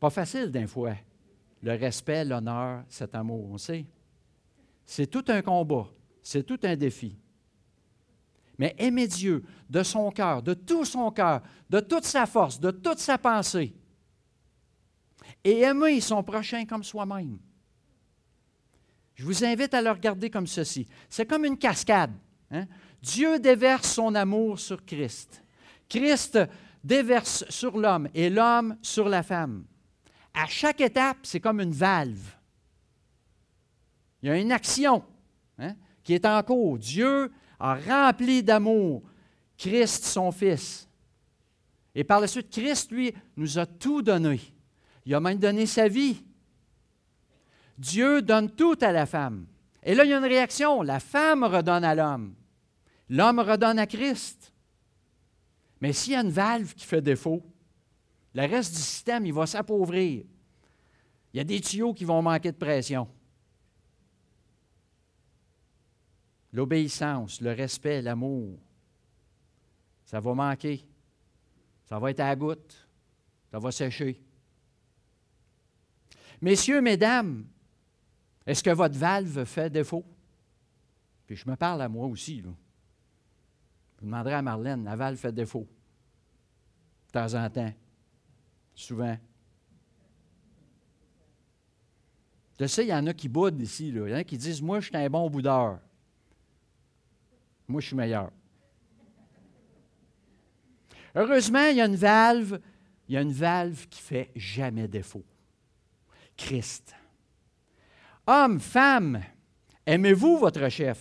Pas 0.00 0.10
facile 0.10 0.50
d'un 0.50 0.66
fois 0.66 0.96
le 1.62 1.70
respect, 1.76 2.24
l'honneur, 2.24 2.82
cet 2.88 3.14
amour, 3.14 3.48
on 3.48 3.58
sait. 3.58 3.86
C'est 4.84 5.06
tout 5.06 5.24
un 5.28 5.40
combat, 5.40 5.86
c'est 6.24 6.42
tout 6.42 6.58
un 6.64 6.74
défi. 6.74 7.16
Mais 8.58 8.74
aimer 8.76 9.06
Dieu 9.06 9.44
de 9.68 9.84
son 9.84 10.10
cœur, 10.10 10.42
de 10.42 10.54
tout 10.54 10.84
son 10.84 11.12
cœur, 11.12 11.42
de 11.68 11.78
toute 11.78 12.06
sa 12.06 12.26
force, 12.26 12.58
de 12.58 12.72
toute 12.72 12.98
sa 12.98 13.18
pensée, 13.18 13.72
et 15.44 15.60
aimer 15.60 16.00
son 16.00 16.22
prochain 16.22 16.64
comme 16.64 16.84
soi-même. 16.84 17.38
Je 19.14 19.24
vous 19.24 19.44
invite 19.44 19.74
à 19.74 19.82
le 19.82 19.90
regarder 19.90 20.30
comme 20.30 20.46
ceci. 20.46 20.86
C'est 21.08 21.26
comme 21.26 21.44
une 21.44 21.58
cascade. 21.58 22.12
Hein? 22.50 22.66
Dieu 23.02 23.38
déverse 23.38 23.92
son 23.92 24.14
amour 24.14 24.58
sur 24.58 24.84
Christ. 24.84 25.42
Christ 25.88 26.38
déverse 26.82 27.44
sur 27.48 27.76
l'homme 27.76 28.08
et 28.14 28.30
l'homme 28.30 28.76
sur 28.82 29.08
la 29.08 29.22
femme 29.22 29.64
à 30.34 30.46
chaque 30.46 30.80
étape, 30.80 31.18
c'est 31.22 31.40
comme 31.40 31.60
une 31.60 31.72
valve. 31.72 32.34
Il 34.22 34.28
y 34.28 34.32
a 34.32 34.38
une 34.38 34.52
action 34.52 35.02
hein, 35.58 35.74
qui 36.02 36.14
est 36.14 36.26
en 36.26 36.42
cours. 36.42 36.78
Dieu 36.78 37.32
a 37.58 37.74
rempli 37.74 38.42
d'amour 38.42 39.02
Christ, 39.56 40.04
son 40.04 40.30
Fils. 40.30 40.88
Et 41.94 42.04
par 42.04 42.20
la 42.20 42.26
suite, 42.26 42.50
Christ, 42.50 42.92
lui, 42.92 43.12
nous 43.36 43.58
a 43.58 43.66
tout 43.66 44.02
donné. 44.02 44.40
Il 45.04 45.14
a 45.14 45.20
même 45.20 45.38
donné 45.38 45.66
sa 45.66 45.88
vie. 45.88 46.22
Dieu 47.78 48.22
donne 48.22 48.50
tout 48.50 48.76
à 48.80 48.92
la 48.92 49.06
femme. 49.06 49.46
Et 49.82 49.94
là, 49.94 50.04
il 50.04 50.10
y 50.10 50.12
a 50.12 50.18
une 50.18 50.24
réaction. 50.24 50.82
La 50.82 51.00
femme 51.00 51.44
redonne 51.44 51.84
à 51.84 51.94
l'homme. 51.94 52.34
L'homme 53.08 53.40
redonne 53.40 53.78
à 53.78 53.86
Christ. 53.86 54.52
Mais 55.80 55.92
s'il 55.92 56.12
y 56.12 56.16
a 56.16 56.20
une 56.20 56.30
valve 56.30 56.74
qui 56.74 56.84
fait 56.84 57.00
défaut, 57.00 57.42
le 58.34 58.42
reste 58.42 58.74
du 58.74 58.80
système, 58.80 59.26
il 59.26 59.32
va 59.32 59.46
s'appauvrir. 59.46 60.24
Il 61.32 61.36
y 61.36 61.40
a 61.40 61.44
des 61.44 61.60
tuyaux 61.60 61.94
qui 61.94 62.04
vont 62.04 62.20
manquer 62.20 62.52
de 62.52 62.56
pression. 62.56 63.08
L'obéissance, 66.52 67.40
le 67.40 67.52
respect, 67.52 68.02
l'amour, 68.02 68.58
ça 70.04 70.20
va 70.20 70.34
manquer. 70.34 70.84
Ça 71.84 71.98
va 71.98 72.10
être 72.10 72.20
à 72.20 72.28
la 72.28 72.36
goutte. 72.36 72.88
Ça 73.50 73.58
va 73.58 73.70
sécher. 73.72 74.20
Messieurs, 76.40 76.80
mesdames, 76.80 77.46
est-ce 78.46 78.62
que 78.62 78.70
votre 78.70 78.96
valve 78.96 79.44
fait 79.44 79.70
défaut? 79.70 80.04
Puis 81.26 81.36
je 81.36 81.48
me 81.48 81.56
parle 81.56 81.82
à 81.82 81.88
moi 81.88 82.06
aussi. 82.06 82.40
Là. 82.40 82.50
Je 83.98 84.04
demanderai 84.06 84.34
à 84.34 84.42
Marlène, 84.42 84.84
la 84.84 84.96
valve 84.96 85.18
fait 85.18 85.32
défaut. 85.32 85.68
De 87.08 87.12
temps 87.12 87.34
en 87.34 87.50
temps 87.50 87.72
souvent. 88.74 89.16
Je 92.58 92.66
sais, 92.66 92.84
il 92.84 92.88
y 92.88 92.94
en 92.94 93.06
a 93.06 93.14
qui 93.14 93.28
boudent 93.28 93.60
ici. 93.60 93.88
Il 93.88 93.96
y 93.96 94.00
en 94.00 94.16
a 94.16 94.24
qui 94.24 94.36
disent 94.36 94.62
Moi, 94.62 94.80
je 94.80 94.86
suis 94.86 94.96
un 94.96 95.08
bon 95.08 95.28
boudeur. 95.30 95.78
Moi, 97.68 97.80
je 97.80 97.86
suis 97.86 97.96
meilleur. 97.96 98.30
Heureusement, 101.14 101.66
il 101.66 101.76
y 101.76 101.80
a 101.80 101.86
une 101.86 101.96
valve, 101.96 102.60
il 103.08 103.14
y 103.14 103.16
a 103.16 103.22
une 103.22 103.32
valve 103.32 103.86
qui 103.88 104.00
fait 104.00 104.30
jamais 104.34 104.88
défaut. 104.88 105.24
Christ. 106.40 106.94
Homme, 108.26 108.60
femme, 108.60 109.22
aimez-vous 109.86 110.38
votre 110.38 110.68
chef? 110.68 110.98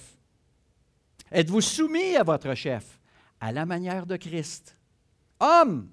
Êtes-vous 1.32 1.62
soumis 1.62 2.16
à 2.16 2.24
votre 2.24 2.54
chef 2.56 3.00
à 3.40 3.52
la 3.52 3.66
manière 3.66 4.06
de 4.06 4.18
Christ? 4.18 4.78
Homme, 5.40 5.90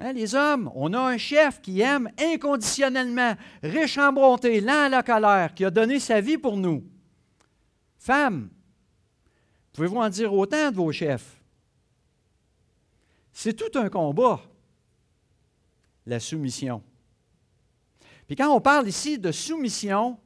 Hein, 0.00 0.12
les 0.12 0.34
hommes, 0.34 0.72
on 0.74 0.92
a 0.92 0.98
un 0.98 1.18
chef 1.18 1.60
qui 1.60 1.80
aime 1.80 2.10
inconditionnellement, 2.18 3.34
riche 3.62 3.96
en 3.96 4.12
bonté, 4.12 4.60
lent 4.60 4.86
à 4.86 4.88
la 4.88 5.02
colère, 5.04 5.54
qui 5.54 5.64
a 5.64 5.70
donné 5.70 6.00
sa 6.00 6.20
vie 6.20 6.36
pour 6.36 6.56
nous. 6.56 6.84
Femmes, 7.96 8.50
pouvez-vous 9.72 9.98
en 9.98 10.08
dire 10.08 10.34
autant 10.34 10.72
de 10.72 10.76
vos 10.76 10.90
chefs? 10.90 11.40
C'est 13.32 13.54
tout 13.54 13.78
un 13.78 13.88
combat, 13.88 14.40
la 16.06 16.18
soumission. 16.18 16.82
Puis 18.26 18.36
quand 18.36 18.54
on 18.54 18.60
parle 18.60 18.88
ici 18.88 19.18
de 19.18 19.32
soumission, 19.32 20.18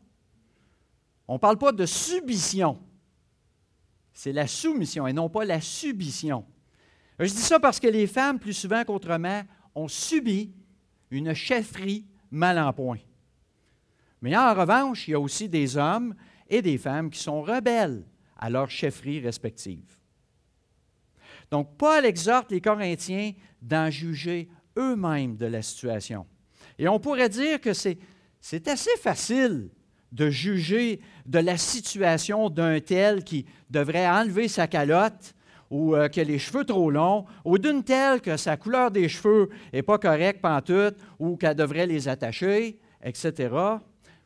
on 1.26 1.34
ne 1.34 1.38
parle 1.38 1.58
pas 1.58 1.72
de 1.72 1.87
submission. 1.87 2.78
C'est 4.12 4.32
la 4.32 4.46
soumission 4.46 5.06
et 5.06 5.12
non 5.12 5.28
pas 5.28 5.44
la 5.44 5.61
subition. 5.61 6.44
Je 7.18 7.26
dis 7.26 7.37
ça 7.37 7.58
parce 7.58 7.80
que 7.80 7.88
les 7.88 8.06
femmes, 8.06 8.38
plus 8.38 8.54
souvent 8.54 8.84
qu'autrement, 8.84 9.42
ont 9.74 9.88
subi 9.88 10.52
une 11.11 11.34
chefferie 11.34 12.06
mal 12.30 12.58
en 12.58 12.72
point. 12.72 12.98
Mais 14.20 14.37
en 14.37 14.54
revanche, 14.54 15.06
il 15.06 15.12
y 15.12 15.14
a 15.14 15.20
aussi 15.20 15.48
des 15.48 15.76
hommes 15.76 16.14
et 16.48 16.62
des 16.62 16.78
femmes 16.78 17.11
qui 17.11 17.20
sont 17.20 17.42
rebelles 17.42 18.04
à 18.37 18.50
leur 18.50 18.70
chefferie 18.70 19.20
respective. 19.20 19.98
Donc, 21.50 21.76
Paul 21.76 22.04
exhorte 22.04 22.50
les 22.50 22.61
Corinthiens 22.61 23.32
d'en 23.62 23.90
juger 23.90 24.48
eux-mêmes 24.76 25.37
de 25.37 25.46
la 25.46 25.62
situation. 25.62 26.26
Et 26.78 26.88
on 26.88 27.00
pourrait 27.00 27.28
dire 27.28 27.60
que 27.60 27.72
c'est, 27.72 27.98
assez 28.66 28.96
facile 29.00 29.68
de 30.12 30.30
juger 30.30 31.00
de 31.26 31.38
la 31.38 31.58
situation 31.58 32.48
d'un 32.48 32.80
tel 32.80 33.24
qui 33.24 33.44
devrait 33.68 34.08
enlever 34.08 34.48
sa 34.48 34.66
calotte 34.66 35.34
ou 35.70 35.94
euh, 35.94 36.08
que 36.08 36.20
les 36.20 36.38
cheveux 36.38 36.64
trop 36.64 36.90
longs, 36.90 37.26
ou 37.44 37.58
d'une 37.58 37.84
telle 37.84 38.22
que 38.22 38.38
sa 38.38 38.56
couleur 38.56 38.90
des 38.90 39.08
cheveux 39.08 39.50
n'est 39.72 39.82
pas 39.82 39.98
correcte 39.98 40.40
pantoute, 40.40 40.96
ou 41.18 41.36
qu'elle 41.36 41.56
devrait 41.56 41.86
les 41.86 42.08
attacher, 42.08 42.78
etc. 43.02 43.54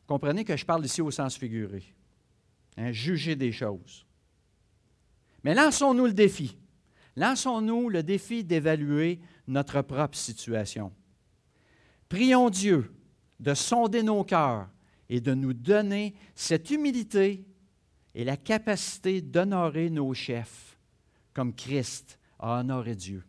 Comprenez 0.07 0.45
que 0.45 0.57
je 0.57 0.65
parle 0.65 0.85
ici 0.85 1.03
au 1.03 1.11
sens 1.11 1.37
figuré. 1.37 1.83
Hein, 2.77 2.93
juger 2.93 3.35
des 3.35 3.51
choses. 3.51 4.07
Mais 5.43 5.55
lançons-nous 5.55 6.07
le 6.07 6.13
défi. 6.13 6.57
Lançons-nous 7.17 7.89
le 7.89 8.03
défi 8.03 8.45
d'évaluer 8.45 9.21
notre 9.49 9.83
propre 9.83 10.17
situation. 10.17 10.93
Prions 12.13 12.51
Dieu 12.51 12.95
de 13.41 13.55
sonder 13.55 14.03
nos 14.03 14.23
cœurs 14.23 14.69
et 15.09 15.19
de 15.23 15.33
nous 15.33 15.55
donner 15.55 16.15
cette 16.35 16.71
humilité 16.71 17.43
et 18.15 18.23
la 18.23 18.37
capacité 18.37 19.23
d'honorer 19.23 19.89
nos 19.89 20.13
chefs 20.13 20.79
comme 21.33 21.55
Christ 21.55 22.19
a 22.39 22.61
honoré 22.61 22.97
Dieu. 22.97 23.25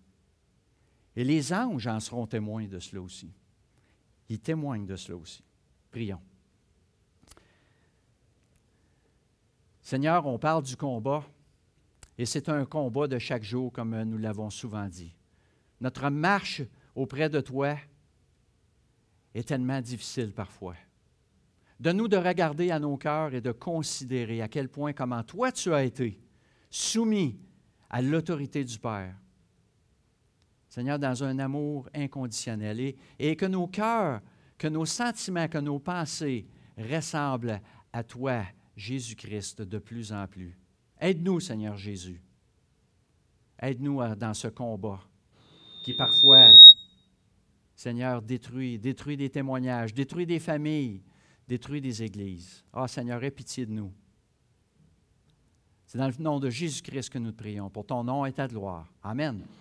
Et 1.15 1.23
les 1.23 1.53
anges 1.53 1.87
en 1.87 2.01
seront 2.01 2.27
témoins 2.27 2.67
de 2.67 2.79
cela 2.79 3.01
aussi. 3.01 3.31
Ils 4.27 4.41
témoignent 4.41 4.85
de 4.85 4.97
cela 4.97 5.17
aussi. 5.17 5.45
Prions. 5.89 6.19
Seigneur, 9.81 10.25
on 10.25 10.37
parle 10.37 10.63
du 10.63 10.75
combat, 10.75 11.23
et 12.17 12.25
c'est 12.25 12.49
un 12.49 12.65
combat 12.65 13.07
de 13.07 13.17
chaque 13.17 13.43
jour, 13.43 13.71
comme 13.71 14.03
nous 14.03 14.17
l'avons 14.17 14.49
souvent 14.49 14.89
dit. 14.89 15.15
Notre 15.79 16.09
marche 16.09 16.61
auprès 16.95 17.29
de 17.29 17.39
toi 17.39 17.77
est 19.33 19.47
tellement 19.47 19.81
difficile 19.81 20.31
parfois. 20.31 20.75
Donne-nous 21.79 22.07
de 22.07 22.17
regarder 22.17 22.71
à 22.71 22.79
nos 22.79 22.97
cœurs 22.97 23.33
et 23.33 23.41
de 23.41 23.51
considérer 23.51 24.41
à 24.41 24.47
quel 24.47 24.69
point, 24.69 24.93
comment 24.93 25.23
toi 25.23 25.51
tu 25.51 25.73
as 25.73 25.83
été 25.83 26.19
soumis 26.69 27.37
à 27.89 28.01
l'autorité 28.01 28.63
du 28.63 28.79
Père. 28.79 29.15
Seigneur, 30.69 30.97
dans 30.97 31.23
un 31.23 31.37
amour 31.37 31.87
inconditionnel 31.93 32.95
et, 33.19 33.35
que 33.35 33.45
nos 33.45 33.67
cœurs, 33.67 34.21
que 34.57 34.67
nos 34.67 34.85
sentiments, 34.85 35.47
que 35.47 35.59
nos 35.59 35.77
pensées 35.77 36.47
ressemblent 36.77 37.61
à 37.91 38.03
toi, 38.03 38.43
Jésus-Christ, 38.75 39.61
de 39.61 39.77
plus 39.77 40.11
en 40.11 40.25
plus. 40.25 40.57
Aide-nous, 40.99 41.39
Seigneur 41.39 41.77
Jésus. 41.77 42.23
Aide-nous 43.61 44.01
dans 44.15 44.33
ce 44.33 44.47
combat 44.47 44.99
qui 45.83 45.93
parfois 45.93 46.49
Seigneur, 47.83 48.21
détruis, 48.21 48.79
détruis 48.79 49.17
des 49.17 49.29
témoignages, 49.29 49.93
détruis 49.93 50.25
des 50.25 50.39
familles, 50.39 51.01
détruis 51.49 51.81
des 51.81 52.01
églises. 52.01 52.63
Ah, 52.71 52.87
Seigneur, 52.87 53.21
aie 53.21 53.29
pitié 53.29 53.65
de 53.65 53.73
nous. 53.73 53.91
C'est 55.85 55.97
dans 55.97 56.07
le 56.07 56.13
nom 56.17 56.39
de 56.39 56.49
Jésus-Christ 56.49 57.09
que 57.09 57.19
nous 57.19 57.33
te 57.33 57.35
prions. 57.35 57.69
Pour 57.69 57.85
ton 57.85 58.01
nom 58.05 58.25
et 58.25 58.31
ta 58.31 58.47
gloire. 58.47 58.87
Amen. 59.03 59.45